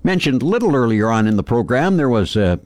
Mentioned 0.02 0.42
a 0.42 0.46
little 0.46 0.74
earlier 0.74 1.10
on 1.10 1.26
in 1.26 1.36
the 1.36 1.42
program, 1.42 1.96
there 1.96 2.08
was 2.08 2.34
a 2.34 2.60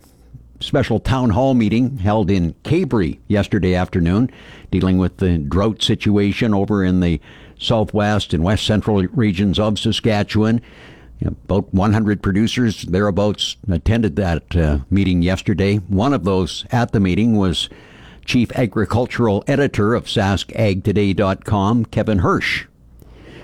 special 0.60 1.00
town 1.00 1.30
hall 1.30 1.54
meeting 1.54 1.98
held 1.98 2.30
in 2.30 2.54
Cabri 2.64 3.18
yesterday 3.28 3.74
afternoon, 3.74 4.30
dealing 4.70 4.98
with 4.98 5.18
the 5.18 5.38
drought 5.38 5.82
situation 5.82 6.54
over 6.54 6.84
in 6.84 7.00
the 7.00 7.20
southwest 7.58 8.34
and 8.34 8.42
west 8.42 8.66
central 8.66 9.02
regions 9.08 9.58
of 9.58 9.78
Saskatchewan. 9.78 10.60
About 11.24 11.72
100 11.72 12.22
producers 12.22 12.82
thereabouts 12.82 13.56
attended 13.68 14.16
that 14.16 14.54
uh, 14.54 14.78
meeting 14.90 15.22
yesterday. 15.22 15.76
One 15.76 16.12
of 16.12 16.24
those 16.24 16.66
at 16.70 16.92
the 16.92 17.00
meeting 17.00 17.36
was 17.36 17.70
Chief 18.26 18.52
Agricultural 18.52 19.44
Editor 19.46 19.94
of 19.94 20.06
SaskAgToday.com, 20.06 21.86
Kevin 21.86 22.18
Hirsch. 22.18 22.66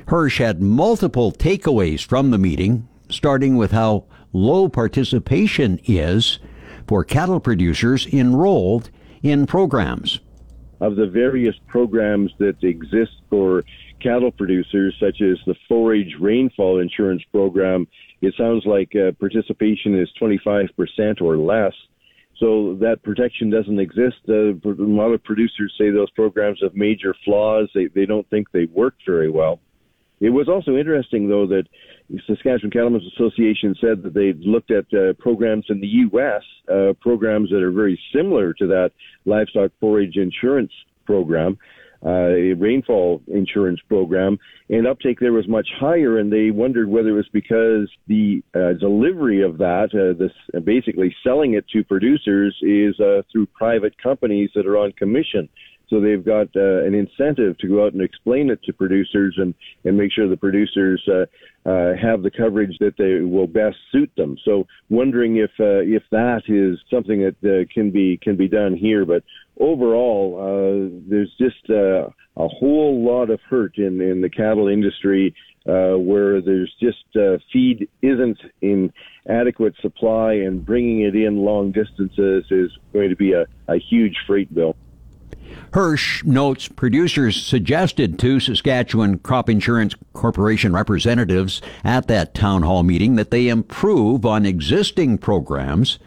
Hirsch 0.08 0.38
had 0.38 0.60
multiple 0.60 1.32
takeaways 1.32 2.04
from 2.04 2.30
the 2.30 2.38
meeting, 2.38 2.88
starting 3.08 3.56
with 3.56 3.70
how 3.70 4.04
low 4.32 4.68
participation 4.68 5.80
is 5.84 6.38
for 6.86 7.04
cattle 7.04 7.40
producers 7.40 8.06
enrolled 8.06 8.90
in 9.22 9.46
programs. 9.46 10.20
Of 10.80 10.96
the 10.96 11.06
various 11.06 11.54
programs 11.68 12.32
that 12.38 12.62
exist 12.62 13.12
for 13.30 13.62
cattle 14.00 14.32
producers, 14.32 14.96
such 14.98 15.20
as 15.20 15.38
the 15.46 15.54
forage 15.68 16.16
rainfall 16.20 16.80
insurance 16.80 17.22
program, 17.30 17.86
it 18.20 18.34
sounds 18.36 18.64
like 18.66 18.92
uh, 18.96 19.12
participation 19.12 19.98
is 19.98 20.08
25% 20.20 21.20
or 21.20 21.36
less. 21.36 21.72
So 22.38 22.76
that 22.80 23.02
protection 23.04 23.50
doesn't 23.50 23.78
exist. 23.78 24.16
Uh, 24.28 24.54
a 24.54 24.74
lot 24.78 25.12
of 25.12 25.22
producers 25.22 25.72
say 25.78 25.90
those 25.90 26.10
programs 26.10 26.58
have 26.62 26.74
major 26.74 27.14
flaws. 27.24 27.70
They, 27.74 27.86
they 27.86 28.04
don't 28.04 28.28
think 28.30 28.50
they 28.50 28.64
work 28.64 28.94
very 29.06 29.30
well. 29.30 29.60
It 30.22 30.30
was 30.30 30.48
also 30.48 30.76
interesting, 30.76 31.28
though, 31.28 31.48
that 31.48 31.64
Saskatchewan 32.28 32.70
Cattlemen's 32.70 33.12
Association 33.12 33.74
said 33.80 34.04
that 34.04 34.14
they 34.14 34.32
looked 34.34 34.70
at 34.70 34.84
uh, 34.94 35.14
programs 35.18 35.66
in 35.68 35.80
the 35.80 35.86
U.S., 35.88 36.42
uh, 36.72 36.92
programs 37.00 37.50
that 37.50 37.60
are 37.60 37.72
very 37.72 37.98
similar 38.14 38.54
to 38.54 38.68
that 38.68 38.92
livestock 39.24 39.72
forage 39.80 40.16
insurance 40.16 40.70
program, 41.06 41.58
uh, 42.06 42.54
rainfall 42.54 43.20
insurance 43.26 43.80
program, 43.88 44.38
and 44.70 44.86
uptake 44.86 45.18
there 45.18 45.32
was 45.32 45.48
much 45.48 45.66
higher. 45.80 46.20
And 46.20 46.32
they 46.32 46.52
wondered 46.52 46.88
whether 46.88 47.08
it 47.08 47.14
was 47.14 47.28
because 47.32 47.90
the 48.06 48.44
uh, 48.54 48.74
delivery 48.78 49.42
of 49.42 49.58
that, 49.58 49.88
uh, 49.92 50.16
this 50.16 50.62
basically 50.62 51.12
selling 51.24 51.54
it 51.54 51.66
to 51.70 51.82
producers, 51.82 52.56
is 52.62 52.94
uh, 53.00 53.22
through 53.32 53.46
private 53.46 54.00
companies 54.00 54.50
that 54.54 54.68
are 54.68 54.78
on 54.78 54.92
commission. 54.92 55.48
So 55.92 56.00
they've 56.00 56.24
got 56.24 56.48
uh, 56.56 56.84
an 56.86 56.94
incentive 56.94 57.58
to 57.58 57.68
go 57.68 57.84
out 57.84 57.92
and 57.92 58.00
explain 58.00 58.48
it 58.48 58.62
to 58.64 58.72
producers 58.72 59.34
and, 59.36 59.54
and 59.84 59.98
make 59.98 60.10
sure 60.10 60.26
the 60.26 60.38
producers 60.38 61.06
uh, 61.06 61.26
uh, 61.68 61.92
have 62.02 62.22
the 62.22 62.30
coverage 62.34 62.78
that 62.80 62.96
they 62.96 63.22
will 63.22 63.46
best 63.46 63.76
suit 63.92 64.10
them. 64.16 64.38
So 64.42 64.66
wondering 64.88 65.36
if 65.36 65.50
uh, 65.60 65.84
if 65.84 66.02
that 66.10 66.44
is 66.48 66.78
something 66.90 67.20
that 67.20 67.36
uh, 67.44 67.70
can 67.72 67.90
be 67.90 68.18
can 68.22 68.36
be 68.36 68.48
done 68.48 68.74
here. 68.74 69.04
But 69.04 69.22
overall, 69.60 70.38
uh, 70.40 70.98
there's 71.10 71.32
just 71.38 71.68
uh, 71.68 72.08
a 72.42 72.48
whole 72.48 73.04
lot 73.04 73.28
of 73.28 73.40
hurt 73.50 73.76
in 73.76 74.00
in 74.00 74.22
the 74.22 74.30
cattle 74.30 74.68
industry. 74.68 75.34
Uh, 75.64 75.94
where 75.96 76.42
there's 76.42 76.74
just 76.80 77.04
uh, 77.14 77.38
feed 77.52 77.88
isn't 78.02 78.38
in 78.62 78.92
adequate 79.28 79.72
supply 79.80 80.32
and 80.32 80.66
bringing 80.66 81.02
it 81.02 81.14
in 81.14 81.36
long 81.36 81.70
distances 81.70 82.44
is 82.50 82.68
going 82.92 83.10
to 83.10 83.14
be 83.14 83.32
a, 83.32 83.46
a 83.68 83.78
huge 83.78 84.16
freight 84.26 84.52
bill. 84.52 84.74
Hirsch 85.72 86.22
notes 86.24 86.68
producers 86.68 87.42
suggested 87.42 88.18
to 88.18 88.40
Saskatchewan 88.40 89.18
Crop 89.18 89.48
Insurance 89.48 89.94
Corporation 90.12 90.74
representatives 90.74 91.62
at 91.82 92.08
that 92.08 92.34
town 92.34 92.62
hall 92.62 92.82
meeting 92.82 93.16
that 93.16 93.30
they 93.30 93.48
improve 93.48 94.26
on 94.26 94.44
existing 94.44 95.16
programs, 95.16 95.98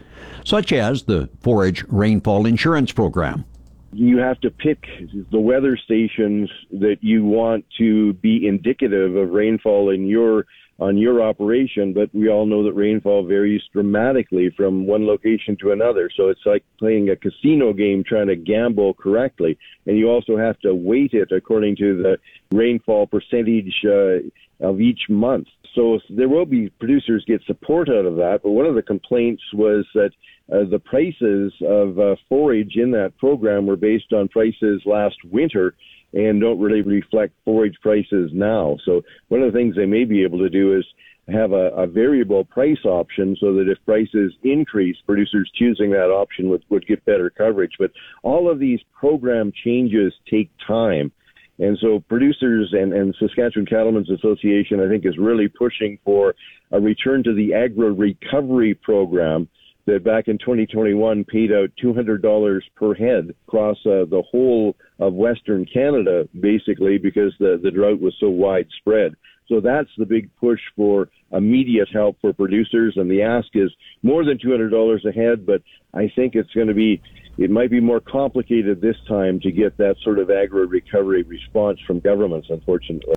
such 0.44 0.72
as 0.72 1.04
the 1.04 1.28
Forage 1.40 1.84
Rainfall 1.88 2.46
Insurance 2.46 2.92
Program. 2.92 3.44
You 3.92 4.18
have 4.18 4.40
to 4.42 4.50
pick 4.50 4.86
the 5.32 5.40
weather 5.40 5.76
stations 5.76 6.48
that 6.70 6.98
you 7.00 7.24
want 7.24 7.64
to 7.78 8.12
be 8.14 8.46
indicative 8.46 9.16
of 9.16 9.30
rainfall 9.30 9.90
in 9.90 10.06
your 10.06 10.46
on 10.78 10.98
your 10.98 11.22
operation, 11.22 11.94
but 11.94 12.14
we 12.14 12.28
all 12.28 12.44
know 12.44 12.62
that 12.62 12.74
rainfall 12.74 13.24
varies 13.26 13.62
dramatically 13.72 14.50
from 14.56 14.86
one 14.86 15.06
location 15.06 15.56
to 15.60 15.72
another. 15.72 16.10
So 16.14 16.28
it's 16.28 16.44
like 16.44 16.64
playing 16.78 17.08
a 17.08 17.16
casino 17.16 17.72
game 17.72 18.04
trying 18.06 18.26
to 18.26 18.36
gamble 18.36 18.92
correctly. 18.94 19.58
And 19.86 19.96
you 19.96 20.10
also 20.10 20.36
have 20.36 20.58
to 20.60 20.74
weight 20.74 21.14
it 21.14 21.32
according 21.32 21.76
to 21.76 22.02
the 22.02 22.18
rainfall 22.54 23.06
percentage 23.06 23.72
uh, 23.86 24.66
of 24.66 24.80
each 24.80 25.08
month. 25.08 25.46
So 25.74 25.98
there 26.10 26.28
will 26.28 26.46
be 26.46 26.70
producers 26.78 27.24
get 27.26 27.42
support 27.46 27.88
out 27.88 28.06
of 28.06 28.16
that. 28.16 28.40
But 28.42 28.50
one 28.50 28.66
of 28.66 28.74
the 28.74 28.82
complaints 28.82 29.42
was 29.54 29.86
that 29.94 30.10
uh, 30.52 30.64
the 30.70 30.78
prices 30.78 31.52
of 31.66 31.98
uh, 31.98 32.16
forage 32.28 32.76
in 32.76 32.90
that 32.92 33.16
program 33.18 33.66
were 33.66 33.76
based 33.76 34.12
on 34.12 34.28
prices 34.28 34.82
last 34.84 35.16
winter 35.24 35.74
and 36.16 36.40
don't 36.40 36.58
really 36.58 36.80
reflect 36.80 37.34
forage 37.44 37.76
prices 37.82 38.30
now. 38.32 38.78
So 38.84 39.02
one 39.28 39.42
of 39.42 39.52
the 39.52 39.58
things 39.58 39.76
they 39.76 39.86
may 39.86 40.04
be 40.04 40.24
able 40.24 40.38
to 40.38 40.48
do 40.48 40.76
is 40.76 40.84
have 41.28 41.52
a, 41.52 41.70
a 41.76 41.86
variable 41.86 42.44
price 42.44 42.84
option 42.84 43.36
so 43.38 43.52
that 43.54 43.68
if 43.68 43.84
prices 43.84 44.32
increase, 44.42 44.96
producers 45.04 45.50
choosing 45.56 45.90
that 45.90 46.10
option 46.10 46.48
would, 46.48 46.64
would 46.70 46.86
get 46.86 47.04
better 47.04 47.28
coverage. 47.28 47.72
But 47.78 47.90
all 48.22 48.50
of 48.50 48.58
these 48.58 48.80
program 48.98 49.52
changes 49.64 50.14
take 50.30 50.50
time. 50.66 51.12
And 51.58 51.76
so 51.80 52.00
producers 52.08 52.72
and, 52.72 52.92
and 52.92 53.14
Saskatchewan 53.18 53.66
Cattlemen's 53.66 54.10
Association, 54.10 54.80
I 54.80 54.88
think, 54.88 55.04
is 55.04 55.18
really 55.18 55.48
pushing 55.48 55.98
for 56.04 56.34
a 56.70 56.80
return 56.80 57.22
to 57.24 57.34
the 57.34 57.50
AgriRecovery 57.50 58.80
program 58.80 59.48
that 59.86 60.04
back 60.04 60.28
in 60.28 60.38
2021 60.38 61.24
paid 61.24 61.52
out 61.52 61.70
$200 61.82 62.60
per 62.74 62.94
head 62.94 63.34
across 63.46 63.76
uh, 63.86 64.04
the 64.10 64.22
whole 64.30 64.76
of 64.98 65.14
Western 65.14 65.64
Canada, 65.64 66.28
basically, 66.38 66.98
because 66.98 67.32
the, 67.38 67.58
the 67.62 67.70
drought 67.70 68.00
was 68.00 68.14
so 68.18 68.28
widespread. 68.28 69.14
So 69.48 69.60
that's 69.60 69.88
the 69.96 70.06
big 70.06 70.28
push 70.36 70.60
for 70.74 71.08
immediate 71.32 71.88
help 71.92 72.20
for 72.20 72.32
producers. 72.32 72.94
And 72.96 73.10
the 73.10 73.22
ask 73.22 73.48
is 73.54 73.70
more 74.02 74.24
than 74.24 74.38
$200 74.38 75.04
a 75.04 75.12
head, 75.12 75.46
but 75.46 75.62
I 75.94 76.10
think 76.16 76.34
it's 76.34 76.52
going 76.52 76.66
to 76.66 76.74
be, 76.74 77.00
it 77.38 77.50
might 77.50 77.70
be 77.70 77.80
more 77.80 78.00
complicated 78.00 78.80
this 78.80 78.96
time 79.08 79.38
to 79.40 79.52
get 79.52 79.76
that 79.76 79.96
sort 80.02 80.18
of 80.18 80.28
AgriRecovery 80.28 81.28
response 81.28 81.78
from 81.86 82.00
governments, 82.00 82.48
unfortunately. 82.50 83.14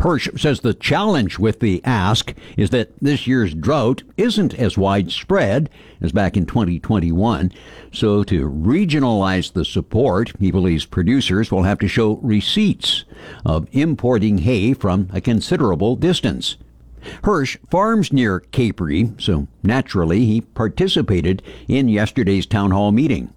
Hirsch 0.00 0.30
says 0.34 0.60
the 0.60 0.72
challenge 0.72 1.38
with 1.38 1.60
the 1.60 1.82
ask 1.84 2.34
is 2.56 2.70
that 2.70 2.98
this 3.00 3.26
year's 3.26 3.52
drought 3.52 4.02
isn't 4.16 4.54
as 4.54 4.78
widespread 4.78 5.68
as 6.00 6.10
back 6.10 6.38
in 6.38 6.46
2021. 6.46 7.52
So 7.92 8.24
to 8.24 8.48
regionalize 8.48 9.52
the 9.52 9.64
support, 9.64 10.32
he 10.40 10.50
believes 10.50 10.86
producers 10.86 11.52
will 11.52 11.64
have 11.64 11.78
to 11.80 11.88
show 11.88 12.16
receipts 12.22 13.04
of 13.44 13.68
importing 13.72 14.38
hay 14.38 14.72
from 14.72 15.08
a 15.12 15.20
considerable 15.20 15.96
distance. 15.96 16.56
Hirsch 17.24 17.58
farms 17.70 18.10
near 18.10 18.40
Cabri, 18.40 19.20
so 19.20 19.48
naturally 19.62 20.24
he 20.24 20.40
participated 20.40 21.42
in 21.68 21.88
yesterday's 21.88 22.46
town 22.46 22.70
hall 22.70 22.90
meeting. 22.90 23.34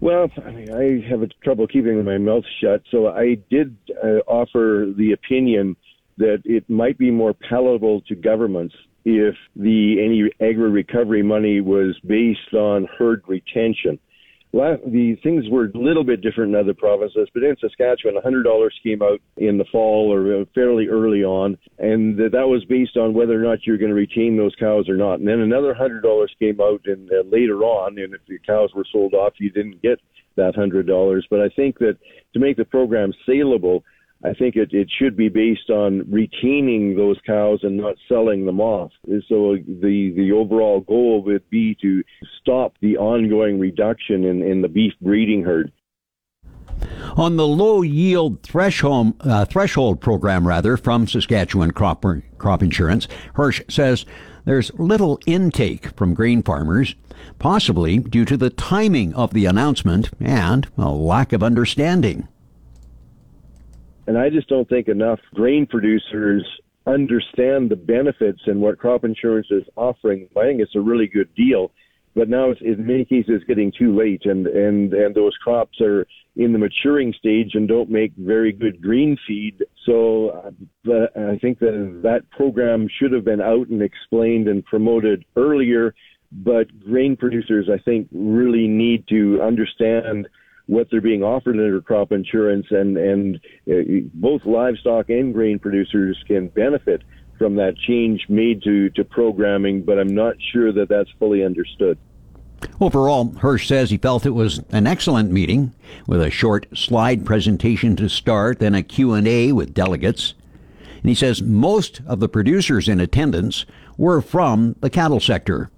Well, 0.00 0.28
I 0.44 1.04
have 1.08 1.22
a 1.22 1.28
trouble 1.44 1.68
keeping 1.68 2.02
my 2.04 2.18
mouth 2.18 2.44
shut, 2.60 2.82
so 2.90 3.08
I 3.08 3.34
did 3.48 3.76
uh, 4.02 4.20
offer 4.26 4.92
the 4.96 5.12
opinion 5.12 5.76
that 6.20 6.42
it 6.44 6.68
might 6.70 6.96
be 6.98 7.10
more 7.10 7.34
palatable 7.34 8.02
to 8.02 8.14
governments 8.14 8.74
if 9.04 9.34
the 9.56 9.96
any 10.04 10.30
agri 10.46 10.70
recovery 10.70 11.22
money 11.22 11.60
was 11.60 11.98
based 12.06 12.54
on 12.54 12.86
herd 12.98 13.22
retention. 13.26 13.98
Well 14.52 14.76
the 14.84 15.16
things 15.22 15.44
were 15.48 15.66
a 15.66 15.78
little 15.78 16.04
bit 16.04 16.20
different 16.20 16.54
in 16.54 16.60
other 16.60 16.74
provinces, 16.74 17.28
but 17.32 17.42
in 17.42 17.56
Saskatchewan, 17.60 18.16
a 18.16 18.20
$100 18.20 18.68
came 18.82 19.00
out 19.00 19.20
in 19.36 19.58
the 19.58 19.64
fall 19.72 20.12
or 20.12 20.44
fairly 20.54 20.88
early 20.88 21.24
on, 21.24 21.56
and 21.78 22.18
that 22.18 22.48
was 22.48 22.64
based 22.66 22.96
on 22.96 23.14
whether 23.14 23.40
or 23.40 23.44
not 23.48 23.64
you're 23.64 23.78
going 23.78 23.90
to 23.90 23.94
retain 23.94 24.36
those 24.36 24.54
cows 24.56 24.88
or 24.88 24.96
not. 24.96 25.20
And 25.20 25.28
then 25.28 25.40
another 25.40 25.74
$100 25.74 26.26
came 26.38 26.60
out 26.60 26.82
in, 26.86 27.08
uh, 27.12 27.22
later 27.30 27.62
on, 27.62 27.98
and 27.98 28.12
if 28.12 28.20
the 28.26 28.38
cows 28.44 28.70
were 28.74 28.86
sold 28.92 29.14
off, 29.14 29.34
you 29.38 29.50
didn't 29.50 29.80
get 29.82 30.00
that 30.36 30.56
$100. 30.56 31.22
But 31.30 31.40
I 31.40 31.48
think 31.50 31.78
that 31.78 31.96
to 32.34 32.40
make 32.40 32.56
the 32.56 32.64
program 32.64 33.12
saleable, 33.24 33.84
I 34.22 34.34
think 34.34 34.56
it, 34.56 34.72
it 34.72 34.90
should 34.90 35.16
be 35.16 35.30
based 35.30 35.70
on 35.70 36.04
retaining 36.10 36.94
those 36.94 37.16
cows 37.26 37.60
and 37.62 37.76
not 37.76 37.96
selling 38.06 38.44
them 38.44 38.60
off. 38.60 38.92
So 39.28 39.56
the, 39.56 40.12
the 40.14 40.32
overall 40.32 40.80
goal 40.80 41.22
would 41.24 41.48
be 41.48 41.74
to 41.80 42.02
stop 42.40 42.74
the 42.80 42.98
ongoing 42.98 43.58
reduction 43.58 44.24
in, 44.24 44.42
in 44.42 44.60
the 44.60 44.68
beef 44.68 44.92
breeding 45.00 45.42
herd. 45.42 45.72
On 47.16 47.36
the 47.36 47.46
low 47.46 47.82
yield 47.82 48.42
threshold, 48.42 49.14
uh, 49.20 49.44
threshold 49.46 50.00
program, 50.00 50.46
rather, 50.46 50.76
from 50.76 51.06
Saskatchewan 51.06 51.72
Crop, 51.72 52.04
Crop 52.38 52.62
Insurance, 52.62 53.08
Hirsch 53.34 53.62
says 53.68 54.06
there's 54.44 54.72
little 54.78 55.18
intake 55.26 55.96
from 55.96 56.14
grain 56.14 56.42
farmers, 56.42 56.94
possibly 57.38 57.98
due 57.98 58.24
to 58.24 58.36
the 58.36 58.50
timing 58.50 59.14
of 59.14 59.32
the 59.32 59.46
announcement 59.46 60.10
and 60.20 60.68
a 60.78 60.90
lack 60.90 61.32
of 61.32 61.42
understanding. 61.42 62.28
And 64.10 64.18
I 64.18 64.28
just 64.28 64.48
don't 64.48 64.68
think 64.68 64.88
enough 64.88 65.20
grain 65.34 65.68
producers 65.68 66.44
understand 66.84 67.70
the 67.70 67.76
benefits 67.76 68.40
and 68.46 68.60
what 68.60 68.76
crop 68.76 69.04
insurance 69.04 69.46
is 69.52 69.62
offering. 69.76 70.28
I 70.36 70.46
think 70.46 70.60
it's 70.60 70.74
a 70.74 70.80
really 70.80 71.06
good 71.06 71.32
deal. 71.36 71.70
but 72.16 72.28
now 72.28 72.50
it's 72.50 72.60
in 72.60 72.84
many 72.84 73.04
cases 73.04 73.30
it's 73.36 73.44
getting 73.44 73.70
too 73.70 73.96
late, 73.96 74.22
and 74.24 74.48
and 74.48 74.92
and 74.92 75.14
those 75.14 75.36
crops 75.36 75.80
are 75.80 76.08
in 76.34 76.52
the 76.52 76.58
maturing 76.58 77.14
stage 77.16 77.52
and 77.54 77.68
don't 77.68 77.88
make 77.88 78.12
very 78.16 78.50
good 78.50 78.82
green 78.82 79.16
feed. 79.28 79.64
So 79.86 80.30
uh, 80.88 81.06
I 81.34 81.38
think 81.38 81.60
that 81.60 82.00
that 82.02 82.28
program 82.32 82.88
should 82.98 83.12
have 83.12 83.24
been 83.24 83.40
out 83.40 83.68
and 83.68 83.80
explained 83.80 84.48
and 84.48 84.64
promoted 84.64 85.24
earlier. 85.36 85.94
But 86.32 86.66
grain 86.80 87.16
producers, 87.16 87.68
I 87.72 87.78
think, 87.78 88.08
really 88.10 88.66
need 88.66 89.06
to 89.10 89.40
understand 89.40 90.26
what 90.70 90.86
they're 90.88 91.00
being 91.00 91.24
offered 91.24 91.56
under 91.56 91.80
crop 91.80 92.12
insurance, 92.12 92.66
and 92.70 92.96
and 92.96 93.40
uh, 93.68 94.06
both 94.14 94.46
livestock 94.46 95.10
and 95.10 95.34
grain 95.34 95.58
producers 95.58 96.16
can 96.28 96.46
benefit 96.48 97.02
from 97.38 97.56
that 97.56 97.76
change 97.76 98.26
made 98.28 98.62
to 98.62 98.88
to 98.90 99.04
programming. 99.04 99.82
But 99.82 99.98
I'm 99.98 100.14
not 100.14 100.36
sure 100.52 100.72
that 100.72 100.88
that's 100.88 101.10
fully 101.18 101.44
understood. 101.44 101.98
Overall, 102.80 103.32
Hirsch 103.38 103.66
says 103.66 103.90
he 103.90 103.98
felt 103.98 104.24
it 104.24 104.30
was 104.30 104.60
an 104.70 104.86
excellent 104.86 105.32
meeting 105.32 105.72
with 106.06 106.22
a 106.22 106.30
short 106.30 106.66
slide 106.74 107.26
presentation 107.26 107.96
to 107.96 108.08
start, 108.08 108.58
then 108.58 108.74
a 108.74 108.82
Q&A 108.82 109.52
with 109.52 109.74
delegates. 109.74 110.34
And 111.02 111.08
he 111.08 111.14
says 111.14 111.40
most 111.40 112.02
of 112.06 112.20
the 112.20 112.28
producers 112.28 112.86
in 112.86 113.00
attendance 113.00 113.64
were 113.96 114.20
from 114.20 114.76
the 114.80 114.90
cattle 114.90 115.20
sector. 115.20 115.70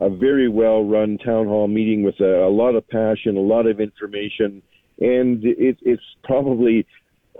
A 0.00 0.08
very 0.08 0.48
well 0.48 0.84
run 0.84 1.18
town 1.18 1.46
hall 1.46 1.68
meeting 1.68 2.02
with 2.02 2.20
a, 2.20 2.46
a 2.46 2.50
lot 2.50 2.74
of 2.74 2.86
passion, 2.88 3.36
a 3.36 3.40
lot 3.40 3.66
of 3.66 3.80
information, 3.80 4.62
and 5.00 5.44
it, 5.44 5.78
it's 5.82 6.02
probably 6.22 6.86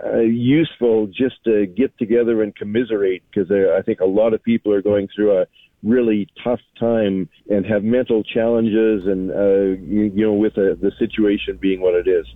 uh, 0.05 0.19
useful 0.19 1.07
just 1.07 1.43
to 1.45 1.67
get 1.67 1.97
together 1.99 2.43
and 2.43 2.55
commiserate 2.55 3.23
because 3.31 3.51
I 3.51 3.83
think 3.83 4.01
a 4.01 4.07
lot 4.07 4.35
of 4.35 4.43
people 4.43 4.73
are 4.73 4.83
going 4.83 5.09
through 5.15 5.41
a 5.41 5.47
really 5.83 6.29
tough 6.43 6.61
time 6.79 7.29
and 7.51 7.65
have 7.67 7.85
mental 7.85 8.23
challenges 8.23 9.07
and 9.07 9.31
uh, 9.31 9.81
you, 9.83 10.13
you, 10.15 10.27
know 10.27 10.33
with 10.33 10.55
the 10.55 10.93
situation 10.99 11.57
being 11.57 11.81
what 11.81 11.95
it 11.95 12.09
is. 12.09 12.27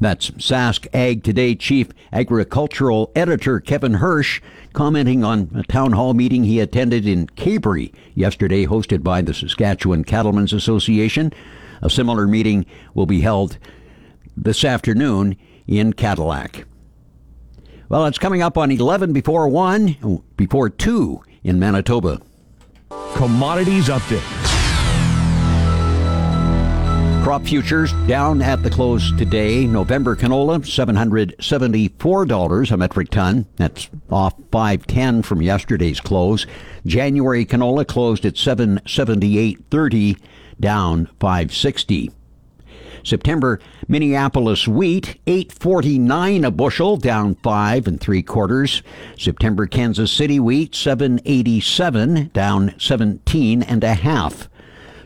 That's 0.00 0.30
Sask 0.32 0.86
Ag 0.92 1.22
Today 1.22 1.54
Chief 1.54 1.88
Agricultural 2.12 3.10
Editor 3.14 3.60
Kevin 3.60 3.94
Hirsch 3.94 4.40
commenting 4.74 5.24
on 5.24 5.50
a 5.54 5.62
town 5.62 5.92
hall 5.92 6.12
meeting 6.12 6.44
he 6.44 6.60
attended 6.60 7.06
in 7.06 7.28
Cabri 7.28 7.94
yesterday, 8.14 8.66
hosted 8.66 9.02
by 9.02 9.22
the 9.22 9.32
Saskatchewan 9.32 10.04
Cattlemen's 10.04 10.52
Association. 10.52 11.32
A 11.80 11.88
similar 11.88 12.26
meeting 12.26 12.66
will 12.92 13.06
be 13.06 13.22
held 13.22 13.56
this 14.36 14.64
afternoon 14.64 15.36
in 15.66 15.92
Cadillac. 15.92 16.66
Well, 17.88 18.06
it's 18.06 18.18
coming 18.18 18.42
up 18.42 18.58
on 18.58 18.70
11 18.70 19.12
before 19.12 19.48
1, 19.48 20.22
before 20.36 20.68
2 20.68 21.22
in 21.44 21.58
Manitoba. 21.58 22.20
Commodities 23.14 23.88
Update. 23.88 24.53
Crop 27.34 27.46
futures 27.46 27.92
down 28.06 28.40
at 28.40 28.62
the 28.62 28.70
close 28.70 29.10
today. 29.18 29.66
November 29.66 30.14
canola 30.14 30.60
$774 30.60 32.70
a 32.70 32.76
metric 32.76 33.10
ton. 33.10 33.44
That's 33.56 33.90
off 34.08 34.34
510 34.52 35.22
from 35.22 35.42
yesterday's 35.42 35.98
close. 35.98 36.46
January 36.86 37.44
canola 37.44 37.88
closed 37.88 38.24
at 38.24 38.34
778.30 38.34 40.16
down 40.60 41.06
560. 41.18 42.12
September 43.02 43.58
Minneapolis 43.88 44.68
wheat 44.68 45.18
849 45.26 46.44
a 46.44 46.52
bushel 46.52 46.96
down 46.96 47.34
5 47.34 47.88
and 47.88 48.00
3 48.00 48.22
quarters. 48.22 48.84
September 49.18 49.66
Kansas 49.66 50.12
City 50.12 50.38
wheat 50.38 50.72
787 50.72 52.30
down 52.32 52.76
17 52.78 53.64
and 53.64 53.82
a 53.82 53.94
half. 53.94 54.48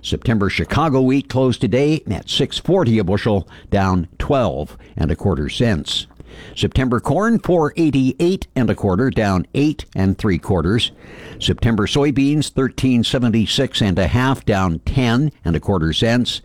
September 0.02 0.50
Chicago 0.50 1.00
wheat 1.00 1.28
closed 1.28 1.60
today 1.60 2.02
at 2.10 2.28
640 2.28 2.98
a 2.98 3.04
bushel 3.04 3.48
down 3.70 4.08
12 4.18 4.76
and 4.96 5.10
a 5.10 5.16
quarter 5.16 5.48
cents. 5.48 6.06
September 6.54 7.00
corn 7.00 7.38
488 7.38 8.46
and 8.54 8.70
a 8.70 8.74
quarter 8.74 9.10
down 9.10 9.46
8 9.54 9.84
and 9.94 10.18
3 10.18 10.38
quarters. 10.38 10.92
September 11.40 11.86
soybeans 11.86 12.54
1376 12.54 13.82
and 13.82 13.98
a 13.98 14.06
half 14.06 14.44
down 14.44 14.80
10 14.80 15.32
and 15.44 15.56
a 15.56 15.60
quarter 15.60 15.92
cents. 15.92 16.40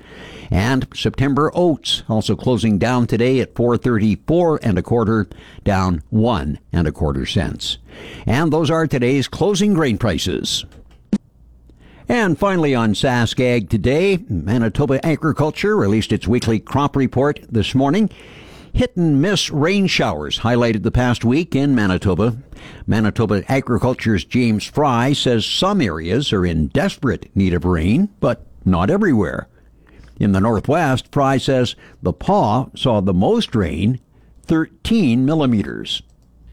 And 0.52 0.88
September 0.94 1.52
oats 1.54 2.04
also 2.08 2.36
closing 2.36 2.78
down 2.78 3.08
today 3.08 3.40
at 3.40 3.56
434 3.56 4.60
and 4.64 4.78
a 4.78 4.84
quarter, 4.84 5.28
down 5.64 6.04
1 6.10 6.60
and 6.72 6.88
a 6.88 6.92
quarter 6.92 7.26
cents. 7.26 7.78
And 8.26 8.54
those 8.54 8.70
are 8.70 8.88
today's 8.88 9.28
closing 9.28 9.74
grain 9.74 9.98
prices. 9.98 10.66
And 12.14 12.38
finally 12.38 12.76
on 12.76 12.94
SaskAg 12.94 13.70
today, 13.70 14.20
Manitoba 14.30 15.04
Agriculture 15.04 15.76
released 15.76 16.12
its 16.12 16.28
weekly 16.28 16.60
crop 16.60 16.96
report 16.96 17.40
this 17.50 17.74
morning. 17.74 18.12
Hit 18.72 18.96
and 18.96 19.20
miss 19.20 19.50
rain 19.50 19.88
showers 19.88 20.38
highlighted 20.38 20.84
the 20.84 20.92
past 20.92 21.26
week 21.26 21.56
in 21.56 21.74
Manitoba. 21.74 22.38
Manitoba 22.86 23.42
Agriculture's 23.50 24.26
James 24.26 24.64
Fry 24.64 25.14
says 25.14 25.44
some 25.44 25.82
areas 25.82 26.32
are 26.32 26.46
in 26.46 26.68
desperate 26.68 27.36
need 27.36 27.52
of 27.52 27.66
rain, 27.66 28.10
but 28.20 28.46
not 28.64 28.92
everywhere. 28.92 29.48
In 30.20 30.34
the 30.34 30.40
Northwest, 30.40 31.12
Fry 31.12 31.38
says 31.38 31.76
the 32.04 32.14
Pas 32.14 32.68
saw 32.76 33.02
the 33.02 33.16
most 33.16 33.56
rain, 33.56 34.00
13 34.44 35.26
millimeters. 35.26 36.04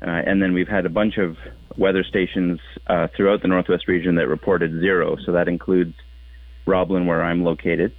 Uh, 0.00 0.08
and 0.08 0.40
then 0.40 0.54
we've 0.54 0.68
had 0.68 0.86
a 0.86 0.88
bunch 0.88 1.18
of 1.18 1.36
weather 1.80 2.04
stations 2.04 2.60
uh, 2.86 3.08
throughout 3.16 3.40
the 3.40 3.48
Northwest 3.48 3.88
region 3.88 4.16
that 4.16 4.28
reported 4.28 4.70
zero. 4.80 5.16
So 5.24 5.32
that 5.32 5.48
includes 5.48 5.94
Roblin, 6.66 7.06
where 7.06 7.24
I'm 7.24 7.42
located. 7.42 7.92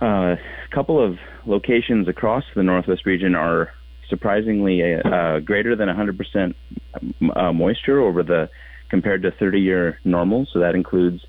Uh, 0.00 0.36
a 0.36 0.74
couple 0.74 1.02
of 1.02 1.16
locations 1.46 2.06
across 2.06 2.44
the 2.54 2.62
Northwest 2.62 3.06
region 3.06 3.34
are 3.34 3.70
surprisingly 4.10 4.82
uh, 4.84 5.08
uh 5.08 5.40
greater 5.40 5.74
than 5.74 5.88
100% 5.88 6.54
uh, 7.34 7.52
moisture 7.52 8.00
over 8.00 8.22
the 8.22 8.48
compared 8.90 9.22
to 9.22 9.30
30-year 9.32 9.98
normal. 10.04 10.46
So 10.52 10.60
that 10.60 10.74
includes 10.74 11.20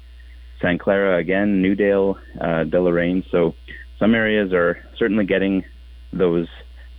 San 0.62 0.78
Clara 0.78 1.18
again, 1.18 1.62
Newdale, 1.62 2.18
uh, 2.40 2.66
Deloraine. 2.66 3.24
So 3.32 3.56
some 4.00 4.14
areas 4.14 4.52
are 4.54 4.78
certainly 4.98 5.26
getting 5.26 5.64
those 6.12 6.48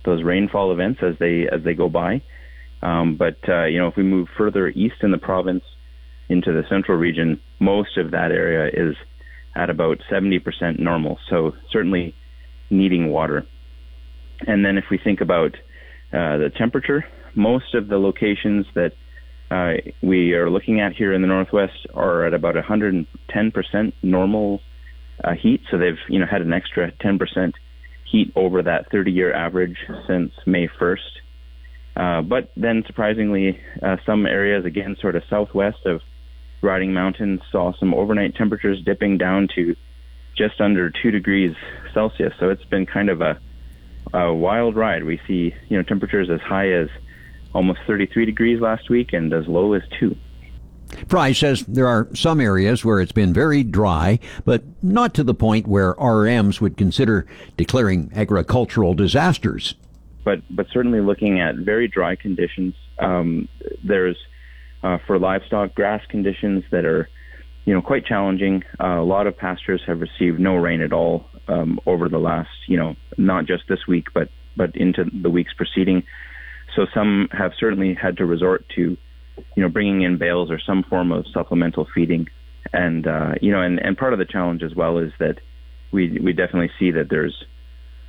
those 0.05 0.23
rainfall 0.23 0.71
events 0.71 1.01
as 1.03 1.15
they 1.19 1.47
as 1.51 1.63
they 1.63 1.75
go 1.75 1.87
by. 1.87 2.21
Um, 2.81 3.17
but 3.17 3.37
uh, 3.47 3.65
you 3.65 3.79
know, 3.79 3.87
if 3.87 3.95
we 3.95 4.03
move 4.03 4.27
further 4.37 4.69
east 4.69 4.95
in 5.01 5.11
the 5.11 5.17
province 5.17 5.63
into 6.29 6.53
the 6.53 6.63
central 6.69 6.97
region, 6.97 7.39
most 7.59 7.97
of 7.97 8.11
that 8.11 8.31
area 8.31 8.69
is 8.71 8.95
at 9.55 9.69
about 9.69 9.97
70% 10.11 10.79
normal. 10.79 11.17
So 11.29 11.53
certainly 11.71 12.15
needing 12.69 13.09
water. 13.09 13.45
And 14.47 14.63
then 14.63 14.77
if 14.77 14.85
we 14.89 14.97
think 14.97 15.21
about 15.21 15.55
uh, 16.13 16.37
the 16.37 16.51
temperature, 16.57 17.05
most 17.35 17.73
of 17.75 17.87
the 17.87 17.97
locations 17.97 18.65
that 18.75 18.93
uh, 19.51 19.81
we 20.01 20.33
are 20.33 20.49
looking 20.49 20.79
at 20.79 20.93
here 20.93 21.13
in 21.13 21.21
the 21.21 21.27
Northwest 21.27 21.87
are 21.93 22.25
at 22.25 22.33
about 22.33 22.55
110% 22.55 23.05
normal 24.03 24.61
uh, 25.23 25.33
heat. 25.33 25.61
So 25.71 25.77
they've 25.77 25.97
you 26.07 26.19
know 26.19 26.27
had 26.29 26.41
an 26.41 26.53
extra 26.53 26.91
10% 27.03 27.53
heat 28.09 28.31
over 28.35 28.63
that 28.63 28.91
30-year 28.91 29.33
average 29.33 29.77
since 30.07 30.31
May 30.45 30.67
1st. 30.67 30.97
Uh, 31.99 32.21
but 32.21 32.49
then 32.55 32.81
surprisingly, 32.87 33.59
uh, 33.83 33.97
some 34.05 34.25
areas 34.25 34.63
again 34.63 34.95
sort 35.01 35.17
of 35.17 35.23
southwest 35.29 35.85
of 35.85 35.99
Riding 36.61 36.93
Mountain 36.93 37.41
saw 37.51 37.73
some 37.77 37.93
overnight 37.93 38.35
temperatures 38.35 38.81
dipping 38.85 39.17
down 39.17 39.49
to 39.55 39.75
just 40.37 40.61
under 40.61 40.89
two 40.89 41.11
degrees 41.11 41.53
Celsius. 41.93 42.33
So 42.39 42.49
it's 42.49 42.63
been 42.63 42.85
kind 42.85 43.09
of 43.09 43.19
a, 43.19 43.37
a 44.13 44.33
wild 44.33 44.77
ride. 44.77 45.03
We 45.03 45.19
see 45.27 45.53
you 45.67 45.75
know 45.75 45.83
temperatures 45.83 46.29
as 46.29 46.39
high 46.39 46.71
as 46.71 46.87
almost 47.53 47.79
33 47.85 48.25
degrees 48.25 48.61
last 48.61 48.89
week 48.89 49.11
and 49.11 49.33
as 49.33 49.45
low 49.47 49.73
as 49.73 49.81
2. 49.99 50.15
Fry 51.09 51.33
says 51.33 51.65
there 51.65 51.87
are 51.87 52.07
some 52.15 52.39
areas 52.39 52.85
where 52.85 53.01
it's 53.01 53.11
been 53.11 53.33
very 53.33 53.61
dry, 53.61 54.19
but 54.45 54.63
not 54.81 55.13
to 55.15 55.23
the 55.23 55.33
point 55.33 55.67
where 55.67 55.95
RMs 55.95 56.61
would 56.61 56.77
consider 56.77 57.27
declaring 57.57 58.09
agricultural 58.15 58.93
disasters. 58.93 59.75
But 60.29 60.41
but 60.51 60.67
certainly 60.71 61.01
looking 61.01 61.39
at 61.39 61.55
very 61.55 61.87
dry 61.87 62.15
conditions, 62.15 62.75
um, 62.99 63.47
there's 63.83 64.17
uh, 64.83 64.99
for 65.07 65.17
livestock 65.17 65.73
grass 65.73 66.03
conditions 66.07 66.63
that 66.69 66.85
are 66.85 67.09
you 67.65 67.73
know 67.73 67.81
quite 67.81 68.05
challenging. 68.05 68.63
Uh, 68.79 68.99
a 68.99 69.07
lot 69.15 69.25
of 69.25 69.35
pastures 69.35 69.81
have 69.87 70.01
received 70.01 70.39
no 70.39 70.53
rain 70.53 70.81
at 70.81 70.93
all 70.93 71.25
um, 71.47 71.79
over 71.87 72.07
the 72.09 72.19
last 72.19 72.51
you 72.67 72.77
know 72.77 72.95
not 73.17 73.47
just 73.47 73.63
this 73.67 73.87
week 73.87 74.05
but 74.13 74.29
but 74.55 74.75
into 74.75 75.05
the 75.23 75.31
weeks 75.31 75.51
preceding. 75.57 76.03
So 76.75 76.85
some 76.93 77.29
have 77.31 77.53
certainly 77.59 77.95
had 77.95 78.17
to 78.17 78.25
resort 78.27 78.69
to, 78.75 78.95
you 79.55 79.63
know, 79.63 79.69
bringing 79.69 80.03
in 80.03 80.19
bales 80.19 80.51
or 80.51 80.59
some 80.59 80.83
form 80.83 81.11
of 81.11 81.25
supplemental 81.33 81.87
feeding. 81.95 82.27
And, 82.71 83.07
uh, 83.07 83.33
you 83.41 83.51
know, 83.51 83.63
and, 83.63 83.79
and 83.79 83.97
part 83.97 84.13
of 84.13 84.19
the 84.19 84.25
challenge 84.25 84.61
as 84.61 84.75
well 84.75 84.99
is 84.99 85.11
that 85.17 85.39
we, 85.91 86.19
we 86.19 86.33
definitely 86.33 86.69
see 86.77 86.91
that 86.91 87.09
there's 87.09 87.35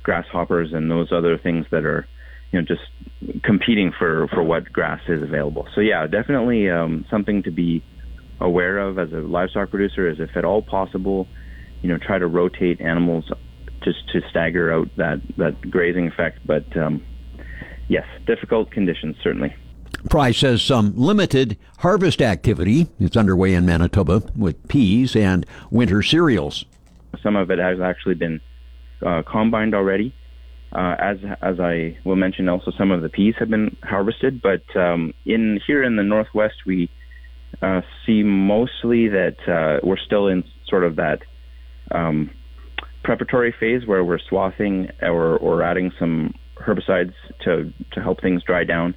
grasshoppers 0.03 0.73
and 0.73 0.89
those 0.89 1.11
other 1.11 1.37
things 1.37 1.65
that 1.71 1.85
are, 1.85 2.07
you 2.51 2.59
know, 2.59 2.65
just 2.65 3.43
competing 3.43 3.91
for, 3.97 4.27
for 4.27 4.43
what 4.43 4.71
grass 4.71 5.01
is 5.07 5.21
available. 5.21 5.67
So 5.75 5.81
yeah, 5.81 6.07
definitely 6.07 6.69
um, 6.69 7.05
something 7.09 7.43
to 7.43 7.51
be 7.51 7.83
aware 8.39 8.79
of 8.79 8.97
as 8.97 9.11
a 9.11 9.17
livestock 9.17 9.69
producer 9.69 10.09
is 10.09 10.19
if 10.19 10.35
at 10.35 10.43
all 10.43 10.61
possible, 10.61 11.27
you 11.81 11.89
know, 11.89 11.97
try 11.97 12.17
to 12.17 12.27
rotate 12.27 12.81
animals 12.81 13.31
just 13.83 14.09
to 14.11 14.21
stagger 14.29 14.71
out 14.73 14.89
that, 14.97 15.21
that 15.37 15.69
grazing 15.69 16.07
effect. 16.07 16.39
But 16.45 16.65
um, 16.77 17.03
yes, 17.87 18.05
difficult 18.25 18.71
conditions, 18.71 19.15
certainly. 19.23 19.55
Fry 20.09 20.31
says 20.31 20.61
some 20.61 20.93
limited 20.95 21.57
harvest 21.79 22.21
activity 22.21 22.87
is 22.99 23.15
underway 23.15 23.53
in 23.53 23.65
Manitoba 23.65 24.23
with 24.35 24.67
peas 24.67 25.15
and 25.15 25.45
winter 25.69 26.01
cereals. 26.01 26.65
Some 27.21 27.35
of 27.35 27.51
it 27.51 27.59
has 27.59 27.79
actually 27.79 28.15
been 28.15 28.41
uh, 29.05 29.21
combined 29.29 29.73
already. 29.75 30.13
Uh, 30.73 30.95
as 30.99 31.17
as 31.41 31.59
I 31.59 31.97
will 32.05 32.15
mention, 32.15 32.47
also 32.47 32.71
some 32.77 32.91
of 32.91 33.01
the 33.01 33.09
peas 33.09 33.35
have 33.39 33.49
been 33.49 33.75
harvested, 33.83 34.41
but 34.41 34.63
um, 34.79 35.13
in 35.25 35.59
here 35.67 35.83
in 35.83 35.97
the 35.97 36.03
northwest, 36.03 36.55
we 36.65 36.89
uh, 37.61 37.81
see 38.05 38.23
mostly 38.23 39.09
that 39.09 39.35
uh, 39.47 39.85
we're 39.85 39.97
still 39.97 40.27
in 40.27 40.45
sort 40.67 40.85
of 40.85 40.95
that 40.95 41.19
um, 41.93 42.31
preparatory 43.03 43.53
phase 43.59 43.85
where 43.85 44.03
we're 44.03 44.19
swathing 44.29 44.89
or, 45.01 45.37
or 45.37 45.61
adding 45.61 45.91
some 45.99 46.33
herbicides 46.55 47.13
to 47.43 47.73
to 47.91 48.01
help 48.01 48.21
things 48.21 48.41
dry 48.43 48.63
down. 48.63 48.95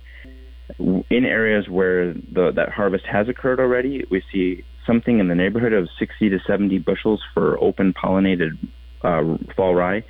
In 0.78 1.24
areas 1.24 1.68
where 1.68 2.14
the, 2.14 2.52
that 2.56 2.70
harvest 2.70 3.04
has 3.10 3.28
occurred 3.28 3.60
already, 3.60 4.04
we 4.10 4.22
see 4.32 4.64
something 4.86 5.18
in 5.18 5.28
the 5.28 5.34
neighborhood 5.34 5.72
of 5.72 5.88
60 5.98 6.30
to 6.30 6.38
70 6.46 6.78
bushels 6.78 7.20
for 7.34 7.58
open 7.58 7.92
pollinated 7.92 8.56
uh, 9.04 9.36
fall 9.54 9.74
rye, 9.74 10.02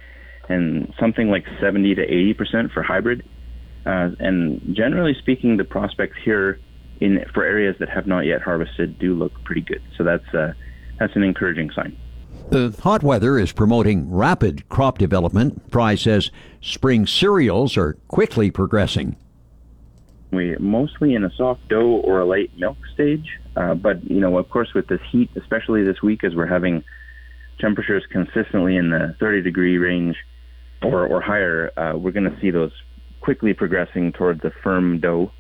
and 0.48 0.92
something 0.98 1.28
like 1.28 1.44
70 1.61 1.96
to 1.96 2.02
80 2.02 2.35
percent 2.35 2.72
for 2.72 2.83
hybrid. 2.83 3.22
Uh, 3.85 4.11
and 4.18 4.74
generally 4.74 5.14
speaking, 5.18 5.59
the 5.59 5.64
prospects 5.64 6.16
here 6.24 6.59
in 7.00 7.24
for 7.35 7.44
areas 7.44 7.76
that 7.80 7.88
have 7.88 8.07
not 8.07 8.20
yet 8.20 8.40
harvested 8.40 8.98
do 8.98 9.14
look 9.14 9.33
pretty 9.44 9.61
good. 9.61 9.83
So 9.98 10.04
that's 10.04 10.26
uh, 10.35 10.52
that's 10.98 11.14
an 11.16 11.22
encouraging 11.22 11.70
sign. 11.74 11.96
The 12.50 12.76
hot 12.83 13.02
weather 13.02 13.38
is 13.38 13.52
promoting 13.52 14.11
rapid 14.11 14.68
crop 14.68 14.98
development. 14.98 15.70
Fry 15.70 15.94
says 15.94 16.30
spring 16.61 17.07
cereals 17.07 17.76
are 17.76 17.94
quickly 18.09 18.50
progressing. 18.50 19.16
We 20.30 20.57
mostly 20.59 21.14
in 21.14 21.24
a 21.24 21.30
soft 21.37 21.68
dough 21.68 22.00
or 22.04 22.20
a 22.20 22.24
light 22.24 22.50
milk 22.59 22.76
stage, 22.92 23.38
uh, 23.57 23.74
but 23.74 24.02
you 24.11 24.20
know, 24.20 24.37
of 24.38 24.48
course, 24.50 24.74
with 24.74 24.88
this 24.88 25.00
heat, 25.11 25.30
especially 25.37 25.85
this 25.85 26.02
week, 26.02 26.24
as 26.24 26.35
we're 26.35 26.46
having 26.46 26.85
temperatures 27.59 28.05
consistently 28.11 28.77
in 28.77 28.90
the 28.90 29.14
30 29.21 29.43
degree 29.43 29.79
range 29.79 30.17
or 30.83 31.07
or 31.07 31.21
higher, 31.21 31.71
uh, 31.79 31.97
we're 31.97 32.12
going 32.12 32.31
to 32.31 32.40
see 32.40 32.51
those 32.51 32.73
quickly 33.21 33.55
progressing 33.55 34.12
towards 34.12 34.45
a 34.45 34.51
firm 34.62 35.01
dough. 35.01 35.33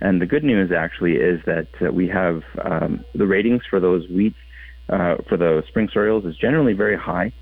And 0.00 0.20
the 0.20 0.26
good 0.26 0.44
news 0.44 0.70
actually 0.72 1.14
is 1.14 1.40
that 1.44 1.68
uh, 1.80 1.92
we 1.92 2.08
have 2.08 2.42
um, 2.64 3.04
the 3.14 3.26
ratings 3.26 3.62
for 3.68 3.80
those 3.80 4.08
wheat 4.08 4.34
uh, 4.88 5.16
for 5.28 5.36
the 5.36 5.62
spring 5.68 5.88
cereals 5.92 6.24
is 6.24 6.36
generally 6.36 6.72
very 6.72 6.96
high. 6.96 7.32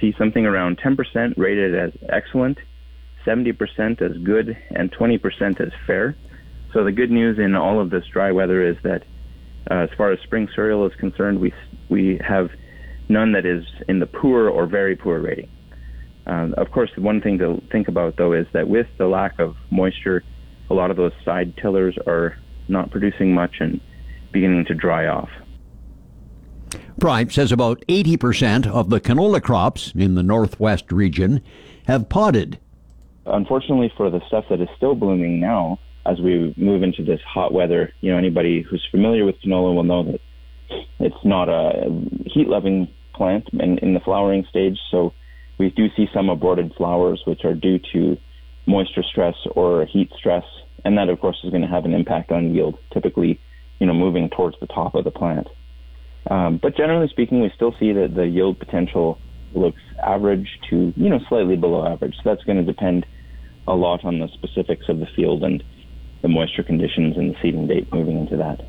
See 0.00 0.12
something 0.18 0.44
around 0.44 0.78
10% 0.78 1.34
rated 1.38 1.74
as 1.74 1.92
excellent, 2.10 2.58
70% 3.24 4.02
as 4.02 4.16
good, 4.22 4.56
and 4.70 4.92
20% 4.92 5.60
as 5.60 5.72
fair. 5.86 6.16
So 6.74 6.84
the 6.84 6.92
good 6.92 7.10
news 7.10 7.38
in 7.38 7.54
all 7.54 7.80
of 7.80 7.90
this 7.90 8.04
dry 8.12 8.32
weather 8.32 8.66
is 8.66 8.76
that 8.82 9.04
uh, 9.70 9.84
as 9.84 9.90
far 9.96 10.12
as 10.12 10.18
spring 10.24 10.48
cereal 10.54 10.84
is 10.86 10.92
concerned, 10.96 11.40
we 11.40 11.54
we 11.88 12.20
have 12.26 12.50
none 13.14 13.32
that 13.32 13.46
is 13.46 13.64
in 13.88 14.00
the 14.00 14.06
poor 14.06 14.50
or 14.50 14.66
very 14.66 14.96
poor 14.96 15.20
rating. 15.20 15.48
Uh, 16.26 16.48
of 16.58 16.70
course, 16.70 16.90
one 16.98 17.20
thing 17.20 17.38
to 17.38 17.62
think 17.70 17.88
about 17.88 18.16
though 18.16 18.32
is 18.32 18.46
that 18.52 18.68
with 18.68 18.86
the 18.98 19.06
lack 19.06 19.38
of 19.38 19.56
moisture, 19.70 20.22
a 20.68 20.74
lot 20.74 20.90
of 20.90 20.96
those 20.96 21.12
side 21.24 21.56
tillers 21.56 21.96
are 22.06 22.36
not 22.68 22.90
producing 22.90 23.32
much 23.32 23.56
and 23.60 23.80
beginning 24.32 24.64
to 24.66 24.74
dry 24.74 25.06
off. 25.06 25.30
Fry 27.00 27.26
says 27.26 27.52
about 27.52 27.84
80% 27.88 28.66
of 28.66 28.90
the 28.90 29.00
canola 29.00 29.42
crops 29.42 29.92
in 29.94 30.14
the 30.14 30.22
northwest 30.22 30.90
region 30.90 31.42
have 31.86 32.08
potted. 32.08 32.58
Unfortunately, 33.26 33.92
for 33.96 34.10
the 34.10 34.20
stuff 34.26 34.44
that 34.50 34.60
is 34.60 34.68
still 34.76 34.94
blooming 34.94 35.40
now, 35.40 35.78
as 36.06 36.20
we 36.20 36.54
move 36.56 36.82
into 36.82 37.04
this 37.04 37.20
hot 37.22 37.52
weather, 37.52 37.92
you 38.00 38.10
know, 38.10 38.18
anybody 38.18 38.62
who's 38.62 38.86
familiar 38.90 39.24
with 39.24 39.36
canola 39.42 39.74
will 39.74 39.84
know 39.84 40.02
that 40.04 40.20
it's 40.98 41.24
not 41.24 41.48
a 41.48 41.90
heat 42.26 42.48
loving 42.48 42.88
plant 43.14 43.48
in, 43.52 43.78
in 43.78 43.94
the 43.94 44.00
flowering 44.00 44.44
stage. 44.48 44.78
So 44.90 45.12
we 45.58 45.70
do 45.70 45.86
see 45.96 46.06
some 46.12 46.28
aborted 46.28 46.72
flowers, 46.76 47.22
which 47.26 47.44
are 47.44 47.54
due 47.54 47.78
to 47.92 48.16
moisture 48.66 49.02
stress 49.02 49.34
or 49.54 49.86
heat 49.86 50.10
stress. 50.18 50.44
And 50.84 50.98
that, 50.98 51.08
of 51.08 51.20
course, 51.20 51.38
is 51.44 51.50
going 51.50 51.62
to 51.62 51.68
have 51.68 51.84
an 51.84 51.94
impact 51.94 52.30
on 52.30 52.54
yield, 52.54 52.76
typically, 52.92 53.40
you 53.78 53.86
know, 53.86 53.94
moving 53.94 54.28
towards 54.30 54.56
the 54.60 54.66
top 54.66 54.94
of 54.94 55.04
the 55.04 55.10
plant. 55.10 55.48
Um, 56.30 56.58
but 56.62 56.76
generally 56.76 57.08
speaking, 57.08 57.40
we 57.40 57.52
still 57.54 57.74
see 57.78 57.92
that 57.92 58.14
the 58.14 58.26
yield 58.26 58.58
potential 58.58 59.20
looks 59.52 59.80
average 60.02 60.48
to, 60.70 60.92
you 60.96 61.08
know, 61.08 61.20
slightly 61.28 61.56
below 61.56 61.86
average. 61.86 62.14
So 62.16 62.30
that's 62.30 62.44
going 62.44 62.58
to 62.58 62.64
depend 62.64 63.06
a 63.66 63.74
lot 63.74 64.04
on 64.04 64.18
the 64.18 64.28
specifics 64.34 64.86
of 64.88 64.98
the 64.98 65.06
field 65.14 65.42
and 65.42 65.62
the 66.22 66.28
moisture 66.28 66.62
conditions 66.62 67.16
and 67.16 67.30
the 67.30 67.36
seeding 67.42 67.66
date 67.66 67.88
moving 67.92 68.18
into 68.18 68.36
that. 68.36 68.60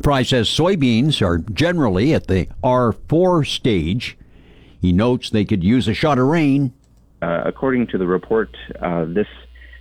Fry 0.00 0.22
says 0.22 0.48
soybeans 0.48 1.20
are 1.20 1.38
generally 1.38 2.14
at 2.14 2.26
the 2.26 2.48
R4 2.62 3.46
stage. 3.46 4.16
He 4.80 4.92
notes 4.92 5.30
they 5.30 5.44
could 5.44 5.62
use 5.62 5.86
a 5.88 5.94
shot 5.94 6.18
of 6.18 6.26
rain. 6.26 6.72
Uh, 7.20 7.42
according 7.44 7.86
to 7.88 7.98
the 7.98 8.06
report, 8.06 8.56
uh, 8.80 9.04
this 9.04 9.28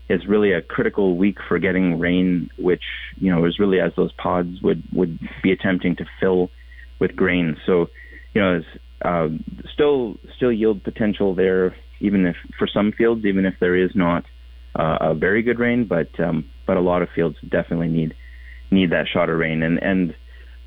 is 0.10 0.28
really 0.28 0.52
a 0.52 0.62
critical 0.62 1.18
week 1.18 1.38
for 1.48 1.58
getting 1.58 1.98
rain, 1.98 2.50
which 2.58 2.84
you 3.18 3.34
know 3.34 3.46
is 3.46 3.58
really 3.58 3.80
as 3.80 3.92
those 3.96 4.12
pods 4.14 4.62
would 4.62 4.84
would 4.94 5.18
be 5.42 5.52
attempting 5.52 5.96
to 5.96 6.06
fill 6.20 6.52
with 7.00 7.16
grain. 7.16 7.58
So, 7.66 7.88
you 8.34 8.42
know, 8.42 8.62
uh, 9.04 9.30
still 9.74 10.18
still 10.36 10.52
yield 10.52 10.84
potential 10.84 11.34
there, 11.34 11.76
even 12.00 12.26
if 12.26 12.36
for 12.60 12.68
some 12.68 12.92
fields, 12.92 13.26
even 13.26 13.46
if 13.46 13.56
there 13.60 13.76
is 13.76 13.92
not 13.96 14.26
uh, 14.76 14.98
a 15.02 15.16
very 15.16 15.42
good 15.42 15.58
rain, 15.60 15.86
but 15.86 16.08
um, 16.20 16.46
but 16.68 16.78
a 16.78 16.82
lot 16.82 17.02
of 17.02 17.10
fields 17.16 17.38
definitely 17.50 17.90
need 17.90 18.14
need 18.72 18.92
that 18.92 19.08
shot 19.08 19.30
of 19.30 19.38
rain. 19.38 19.62
And 19.62 19.82
and 19.82 20.16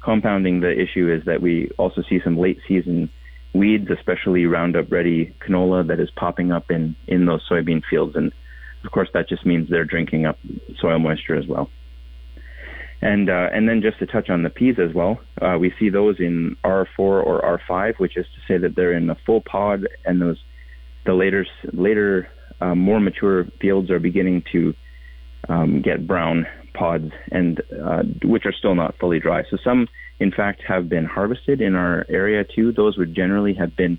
compounding 0.02 0.60
the 0.60 0.70
issue 0.70 1.12
is 1.12 1.24
that 1.24 1.40
we 1.40 1.70
also 1.78 2.02
see 2.08 2.20
some 2.22 2.38
late 2.38 2.58
season 2.68 3.10
weeds, 3.54 3.88
especially 3.90 4.46
Roundup 4.46 4.90
Ready 4.92 5.34
canola, 5.46 5.86
that 5.88 6.00
is 6.00 6.10
popping 6.16 6.52
up 6.52 6.70
in 6.70 6.94
in 7.08 7.26
those 7.26 7.40
soybean 7.50 7.82
fields, 7.88 8.14
and 8.16 8.32
of 8.84 8.90
course 8.92 9.08
that 9.14 9.28
just 9.28 9.46
means 9.46 9.68
they're 9.70 9.84
drinking 9.84 10.26
up 10.26 10.38
soil 10.78 10.98
moisture 10.98 11.36
as 11.36 11.46
well. 11.46 11.70
And 13.00 13.28
uh, 13.28 13.48
and 13.52 13.68
then 13.68 13.82
just 13.82 13.98
to 13.98 14.06
touch 14.06 14.30
on 14.30 14.42
the 14.42 14.50
peas 14.50 14.76
as 14.78 14.94
well, 14.94 15.20
uh, 15.40 15.56
we 15.58 15.72
see 15.78 15.88
those 15.88 16.16
in 16.18 16.56
R4 16.64 16.98
or 16.98 17.60
R5, 17.68 17.98
which 17.98 18.16
is 18.16 18.26
to 18.34 18.40
say 18.52 18.58
that 18.58 18.76
they're 18.76 18.94
in 18.94 19.06
the 19.06 19.16
full 19.26 19.40
pod, 19.40 19.86
and 20.04 20.20
those 20.20 20.38
the 21.06 21.14
later 21.14 21.46
later 21.72 22.28
uh, 22.60 22.74
more 22.74 23.00
mature 23.00 23.44
fields 23.60 23.90
are 23.90 23.98
beginning 23.98 24.42
to 24.52 24.74
um, 25.48 25.82
get 25.82 26.06
brown 26.06 26.46
pods, 26.74 27.10
and 27.30 27.62
uh, 27.82 28.02
which 28.24 28.46
are 28.46 28.52
still 28.52 28.74
not 28.74 28.96
fully 28.98 29.20
dry. 29.20 29.42
So 29.50 29.56
some, 29.62 29.88
in 30.20 30.32
fact, 30.32 30.62
have 30.66 30.88
been 30.88 31.04
harvested 31.04 31.60
in 31.60 31.74
our 31.74 32.04
area 32.08 32.44
too. 32.44 32.72
Those 32.72 32.98
would 32.98 33.14
generally 33.14 33.54
have 33.54 33.76
been 33.76 33.98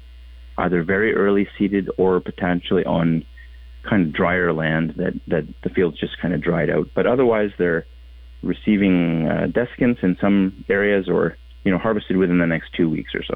either 0.57 0.83
very 0.83 1.13
early 1.13 1.47
seeded 1.57 1.89
or 1.97 2.19
potentially 2.19 2.85
on 2.85 3.25
kind 3.89 4.07
of 4.07 4.13
drier 4.13 4.53
land 4.53 4.95
that 4.97 5.13
that 5.27 5.43
the 5.63 5.69
fields 5.69 5.99
just 5.99 6.19
kind 6.21 6.33
of 6.33 6.41
dried 6.41 6.69
out. 6.69 6.87
But 6.95 7.07
otherwise, 7.07 7.51
they're 7.57 7.85
receiving 8.43 9.27
uh, 9.27 9.47
desiccants 9.47 10.03
in 10.03 10.17
some 10.21 10.65
areas 10.69 11.09
or 11.09 11.37
you 11.63 11.71
know 11.71 11.77
harvested 11.77 12.17
within 12.17 12.39
the 12.39 12.47
next 12.47 12.73
two 12.75 12.89
weeks 12.89 13.13
or 13.15 13.23
so. 13.23 13.35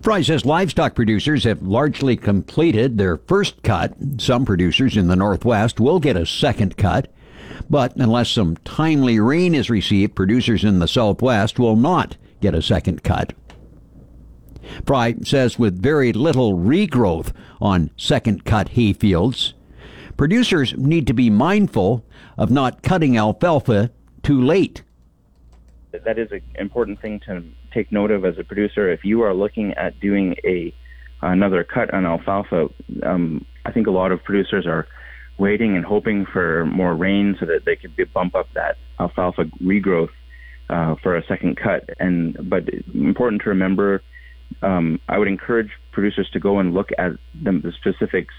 Fry 0.00 0.22
says 0.22 0.44
livestock 0.44 0.94
producers 0.94 1.44
have 1.44 1.62
largely 1.62 2.16
completed 2.16 2.98
their 2.98 3.16
first 3.16 3.62
cut. 3.62 3.94
Some 4.18 4.44
producers 4.44 4.96
in 4.96 5.08
the 5.08 5.16
Northwest 5.16 5.80
will 5.80 5.98
get 6.00 6.16
a 6.16 6.26
second 6.26 6.76
cut. 6.76 7.12
But 7.68 7.96
unless 7.96 8.30
some 8.30 8.56
timely 8.64 9.20
rain 9.20 9.54
is 9.54 9.70
received, 9.70 10.14
producers 10.14 10.64
in 10.64 10.78
the 10.78 10.88
Southwest 10.88 11.58
will 11.58 11.76
not 11.76 12.16
get 12.40 12.54
a 12.54 12.62
second 12.62 13.02
cut. 13.02 13.32
Fry 14.86 15.14
says 15.24 15.58
with 15.58 15.82
very 15.82 16.12
little 16.12 16.56
regrowth 16.56 17.32
on 17.60 17.90
second 17.96 18.44
cut 18.44 18.70
hay 18.70 18.92
fields, 18.92 19.54
producers 20.16 20.74
need 20.76 21.06
to 21.06 21.14
be 21.14 21.30
mindful 21.30 22.04
of 22.36 22.50
not 22.50 22.82
cutting 22.82 23.16
alfalfa 23.16 23.90
too 24.22 24.40
late. 24.40 24.82
That 26.04 26.18
is 26.18 26.30
an 26.32 26.42
important 26.54 27.00
thing 27.00 27.20
to 27.26 27.44
take 27.72 27.92
note 27.92 28.10
of 28.10 28.24
as 28.24 28.38
a 28.38 28.44
producer. 28.44 28.90
If 28.90 29.04
you 29.04 29.22
are 29.22 29.34
looking 29.34 29.72
at 29.74 29.98
doing 30.00 30.36
a 30.44 30.74
another 31.20 31.62
cut 31.62 31.92
on 31.94 32.04
alfalfa, 32.04 32.68
um, 33.04 33.44
I 33.64 33.70
think 33.70 33.86
a 33.86 33.90
lot 33.90 34.10
of 34.10 34.24
producers 34.24 34.66
are 34.66 34.88
waiting 35.38 35.76
and 35.76 35.84
hoping 35.84 36.26
for 36.26 36.66
more 36.66 36.94
rain 36.94 37.36
so 37.40 37.46
that 37.46 37.64
they 37.64 37.76
could 37.76 37.94
bump 38.12 38.34
up 38.34 38.48
that 38.54 38.76
alfalfa 39.00 39.44
regrowth 39.62 40.10
uh, 40.68 40.94
for 41.02 41.16
a 41.16 41.24
second 41.26 41.56
cut. 41.56 41.88
And 41.98 42.36
but 42.48 42.64
important 42.94 43.42
to 43.42 43.50
remember, 43.50 44.02
um, 44.62 45.00
I 45.08 45.18
would 45.18 45.28
encourage 45.28 45.70
producers 45.92 46.28
to 46.32 46.40
go 46.40 46.58
and 46.58 46.74
look 46.74 46.90
at 46.98 47.12
the, 47.42 47.52
the 47.52 47.72
specifics 47.80 48.34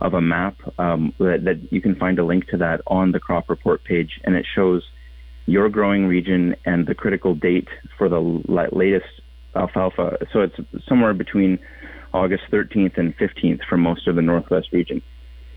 of 0.00 0.14
a 0.14 0.20
map 0.20 0.56
um, 0.78 1.14
that, 1.18 1.44
that, 1.44 1.72
you 1.72 1.80
can 1.80 1.94
find 1.94 2.18
a 2.18 2.24
link 2.24 2.48
to 2.48 2.56
that 2.58 2.80
on 2.86 3.12
the 3.12 3.20
crop 3.20 3.48
report 3.48 3.84
page, 3.84 4.20
and 4.24 4.34
it 4.34 4.44
shows 4.54 4.82
your 5.46 5.68
growing 5.68 6.06
region 6.06 6.56
and 6.64 6.86
the 6.86 6.94
critical 6.94 7.34
date 7.34 7.68
for 7.96 8.08
the 8.08 8.20
latest 8.72 9.06
alfalfa. 9.54 10.18
So 10.32 10.40
it's 10.40 10.56
somewhere 10.88 11.14
between 11.14 11.58
August 12.12 12.44
13th 12.50 12.98
and 12.98 13.16
15th 13.16 13.60
for 13.68 13.76
most 13.76 14.08
of 14.08 14.16
the 14.16 14.22
Northwest 14.22 14.68
region. 14.72 15.02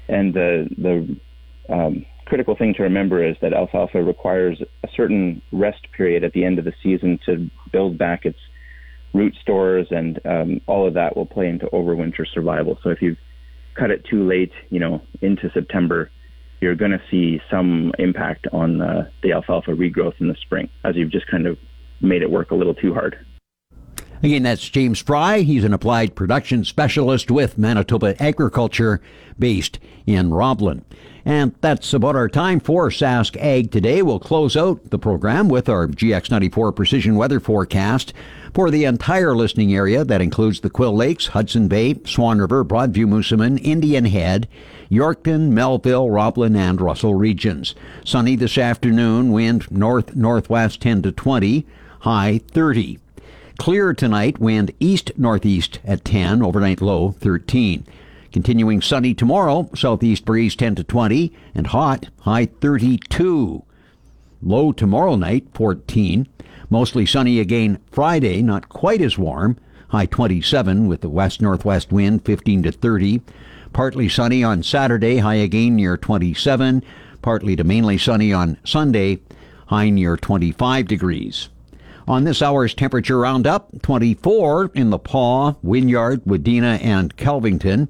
And 0.10 0.34
the 0.34 0.68
the 0.78 1.74
um, 1.74 2.06
critical 2.26 2.56
thing 2.56 2.74
to 2.76 2.84
remember 2.84 3.24
is 3.24 3.36
that 3.42 3.54
alfalfa 3.54 4.02
requires 4.02 4.62
a 4.84 4.88
certain 4.96 5.42
rest 5.52 5.88
period 5.96 6.24
at 6.24 6.34
the 6.34 6.44
end 6.46 6.60
of 6.60 6.66
the 6.66 6.74
season 6.84 7.20
to 7.26 7.50
build 7.72 7.98
back 7.98 8.26
its 8.26 8.40
root 9.14 9.36
stores, 9.42 9.88
and 9.92 10.20
um, 10.26 10.62
all 10.68 10.88
of 10.88 10.94
that 10.94 11.16
will 11.16 11.26
play 11.26 11.48
into 11.48 11.66
overwinter 11.68 12.26
survival. 12.34 12.78
So 12.84 12.90
if 12.90 13.02
you 13.02 13.16
cut 13.76 13.92
it 13.92 14.06
too 14.10 14.28
late, 14.28 14.52
you 14.70 14.80
know, 14.80 15.02
into 15.22 15.50
September, 15.54 16.12
you're 16.60 16.76
going 16.76 16.92
to 16.92 17.02
see 17.12 17.40
some 17.50 17.92
impact 18.00 18.48
on 18.52 18.80
the 18.80 19.32
alfalfa 19.32 19.72
regrowth 19.72 20.20
in 20.20 20.28
the 20.28 20.36
spring, 20.42 20.70
as 20.84 20.96
you've 20.96 21.12
just 21.12 21.28
kind 21.28 21.48
of 21.48 21.58
made 22.02 22.22
it 22.22 22.30
work 22.30 22.52
a 22.52 22.56
little 22.56 22.74
too 22.74 22.94
hard. 22.94 23.18
Again, 24.24 24.44
that's 24.44 24.68
James 24.68 25.00
Fry. 25.00 25.40
He's 25.42 25.64
an 25.64 25.74
applied 25.74 26.16
production 26.16 26.66
specialist 26.66 27.30
with 27.30 27.58
Manitoba 27.58 28.22
Agriculture 28.22 29.00
based 29.38 29.80
in 30.08 30.32
Roblin. 30.32 30.84
And 31.24 31.54
that's 31.62 31.94
about 31.94 32.16
our 32.16 32.30
time 32.30 32.60
for 32.60 32.90
Sask 32.90 33.36
Ag 33.40 33.70
today. 33.70 34.02
We'll 34.02 34.20
close 34.20 34.56
out 34.56 34.90
the 34.90 34.98
program 34.98 35.50
with 35.50 35.68
our 35.70 35.86
GX94 35.86 36.76
precision 36.76 37.16
weather 37.16 37.40
forecast 37.40 38.14
for 38.54 38.72
the 38.72 38.86
entire 38.86 39.36
listening 39.36 39.76
area 39.76 40.04
that 40.06 40.22
includes 40.22 40.62
the 40.62 40.70
Quill 40.70 40.96
Lakes, 40.96 41.28
Hudson 41.28 41.68
Bay, 41.68 42.00
Swan 42.06 42.40
River, 42.40 42.64
Broadview 42.64 43.06
Moosomin, 43.06 43.60
Indian 43.62 44.06
Head, 44.06 44.48
Yorkton, 44.90 45.50
Melville, 45.50 46.10
Roblin, 46.10 46.56
and 46.56 46.80
Russell 46.80 47.14
regions. 47.14 47.76
Sunny 48.06 48.36
this 48.36 48.58
afternoon, 48.58 49.32
wind 49.32 49.70
north 49.70 50.16
northwest 50.16 50.82
10 50.82 51.02
to 51.04 51.12
20, 51.12 51.68
high 52.00 52.40
30. 52.48 53.00
Clear 53.58 53.94
tonight, 53.94 54.40
wind 54.40 54.72
east 54.80 55.12
northeast 55.18 55.80
at 55.84 56.06
10, 56.06 56.44
overnight 56.44 56.80
low 56.80 57.12
13. 57.12 57.86
Continuing 58.32 58.82
sunny 58.82 59.16
tomorrow, 59.16 59.68
southeast 59.76 60.26
breeze 60.26 60.56
10 60.56 60.76
to 60.76 60.84
20, 60.84 61.34
and 61.56 61.68
hot, 61.68 62.08
high 62.22 62.46
32. 62.46 63.64
Low 64.44 64.72
tomorrow 64.72 65.16
night 65.16 65.48
14. 65.56 66.28
Mostly 66.70 67.06
sunny 67.06 67.40
again 67.40 67.80
Friday, 67.92 68.44
not 68.44 68.70
quite 68.70 69.02
as 69.02 69.18
warm, 69.18 69.58
high 69.90 70.06
27 70.06 70.88
with 70.88 71.02
the 71.02 71.10
west 71.10 71.42
northwest 71.42 71.92
wind 71.92 72.24
15 72.24 72.64
to 72.64 72.72
30. 72.72 73.22
Partly 73.74 74.08
sunny 74.08 74.44
on 74.44 74.62
Saturday, 74.62 75.18
high 75.18 75.36
again 75.36 75.76
near 75.76 75.98
27. 75.98 76.84
Partly 77.24 77.56
to 77.56 77.64
mainly 77.64 77.98
sunny 77.98 78.32
on 78.32 78.58
Sunday, 78.64 79.20
high 79.66 79.90
near 79.90 80.16
25 80.16 80.88
degrees. 80.88 81.50
On 82.08 82.24
this 82.24 82.42
hour's 82.42 82.74
temperature 82.74 83.20
roundup, 83.20 83.82
24 83.82 84.72
in 84.74 84.92
the 84.92 84.98
Pas, 84.98 85.56
Wynyard, 85.62 86.24
Wadena, 86.24 86.82
and 86.82 87.16
Kelvington. 87.18 87.90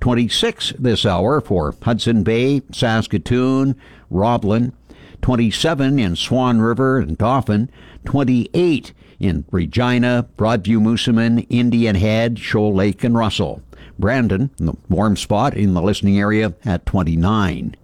26 0.00 0.74
this 0.78 1.06
hour 1.06 1.40
for 1.40 1.74
Hudson 1.80 2.22
Bay, 2.22 2.60
Saskatoon, 2.72 3.74
Roblin. 4.10 4.74
27 5.22 5.98
in 5.98 6.14
Swan 6.14 6.60
River 6.60 6.98
and 6.98 7.16
Dauphin. 7.16 7.70
28 8.04 8.92
in 9.18 9.46
Regina, 9.50 10.28
Broadview, 10.36 10.78
Moosomin, 10.78 11.46
Indian 11.48 11.96
Head, 11.96 12.38
Shoal 12.38 12.74
Lake, 12.74 13.02
and 13.02 13.16
Russell. 13.16 13.62
Brandon, 13.98 14.50
the 14.58 14.74
warm 14.90 15.16
spot 15.16 15.56
in 15.56 15.72
the 15.72 15.80
listening 15.80 16.18
area, 16.18 16.52
at 16.66 16.84
29. 16.84 17.76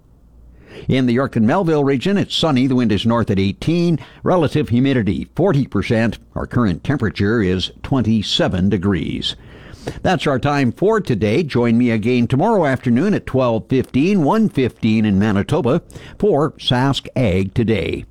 In 0.89 1.07
the 1.07 1.17
Yorkton 1.17 1.43
Melville 1.43 1.85
region, 1.85 2.17
it's 2.17 2.35
sunny. 2.35 2.67
The 2.67 2.77
wind 2.77 2.93
is 2.93 3.07
north 3.07 3.31
at 3.31 3.39
18. 3.39 3.99
Relative 4.23 4.69
humidity 4.69 5.27
40%. 5.37 6.19
Our 6.35 6.47
current 6.47 6.85
temperature 6.85 7.43
is 7.43 7.73
27 7.83 8.69
degrees. 8.69 9.37
That's 10.03 10.27
our 10.27 10.39
time 10.39 10.73
for 10.73 11.01
today. 11.01 11.43
Join 11.43 11.79
me 11.79 11.91
again 11.91 12.27
tomorrow 12.27 12.67
afternoon 12.67 13.15
at 13.15 13.27
12:15, 13.27 14.23
1:15 14.23 15.05
in 15.05 15.19
Manitoba 15.19 15.83
for 16.19 16.53
Sask 16.53 17.09
Ag 17.17 17.55
Today. 17.55 18.05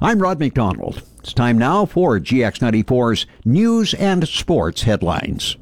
I'm 0.00 0.20
Rod 0.20 0.40
McDonald. 0.40 1.02
It's 1.20 1.32
time 1.32 1.58
now 1.58 1.84
for 1.84 2.18
GX94's 2.18 3.26
news 3.44 3.94
and 3.94 4.26
sports 4.26 4.82
headlines. 4.82 5.56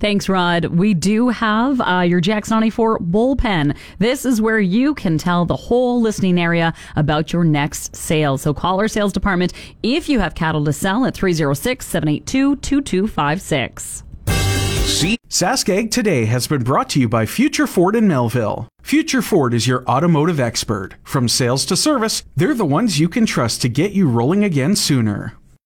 Thanks, 0.00 0.28
Rod. 0.28 0.66
We 0.66 0.94
do 0.94 1.28
have 1.28 1.80
uh, 1.80 2.00
your 2.00 2.20
GX94 2.20 2.98
bullpen. 3.10 3.76
This 3.98 4.24
is 4.24 4.40
where 4.40 4.60
you 4.60 4.94
can 4.94 5.18
tell 5.18 5.44
the 5.44 5.56
whole 5.56 6.00
listening 6.00 6.38
area 6.38 6.72
about 6.96 7.32
your 7.32 7.44
next 7.44 7.96
sale. 7.96 8.38
So 8.38 8.54
call 8.54 8.80
our 8.80 8.88
sales 8.88 9.12
department 9.12 9.52
if 9.82 10.08
you 10.08 10.20
have 10.20 10.34
cattle 10.34 10.64
to 10.64 10.72
sell 10.72 11.04
at 11.04 11.14
306 11.14 11.86
782 11.86 12.56
2256. 12.56 14.04
Sask 15.28 15.68
Ag 15.68 15.90
Today 15.90 16.24
has 16.24 16.46
been 16.46 16.64
brought 16.64 16.88
to 16.90 17.00
you 17.00 17.08
by 17.08 17.26
Future 17.26 17.66
Ford 17.66 17.94
in 17.94 18.08
Melville. 18.08 18.66
Future 18.82 19.20
Ford 19.20 19.52
is 19.52 19.66
your 19.66 19.84
automotive 19.84 20.40
expert. 20.40 20.94
From 21.04 21.28
sales 21.28 21.66
to 21.66 21.76
service, 21.76 22.24
they're 22.34 22.54
the 22.54 22.64
ones 22.64 22.98
you 22.98 23.08
can 23.08 23.26
trust 23.26 23.60
to 23.62 23.68
get 23.68 23.92
you 23.92 24.08
rolling 24.08 24.42
again 24.42 24.74
sooner. 24.74 25.37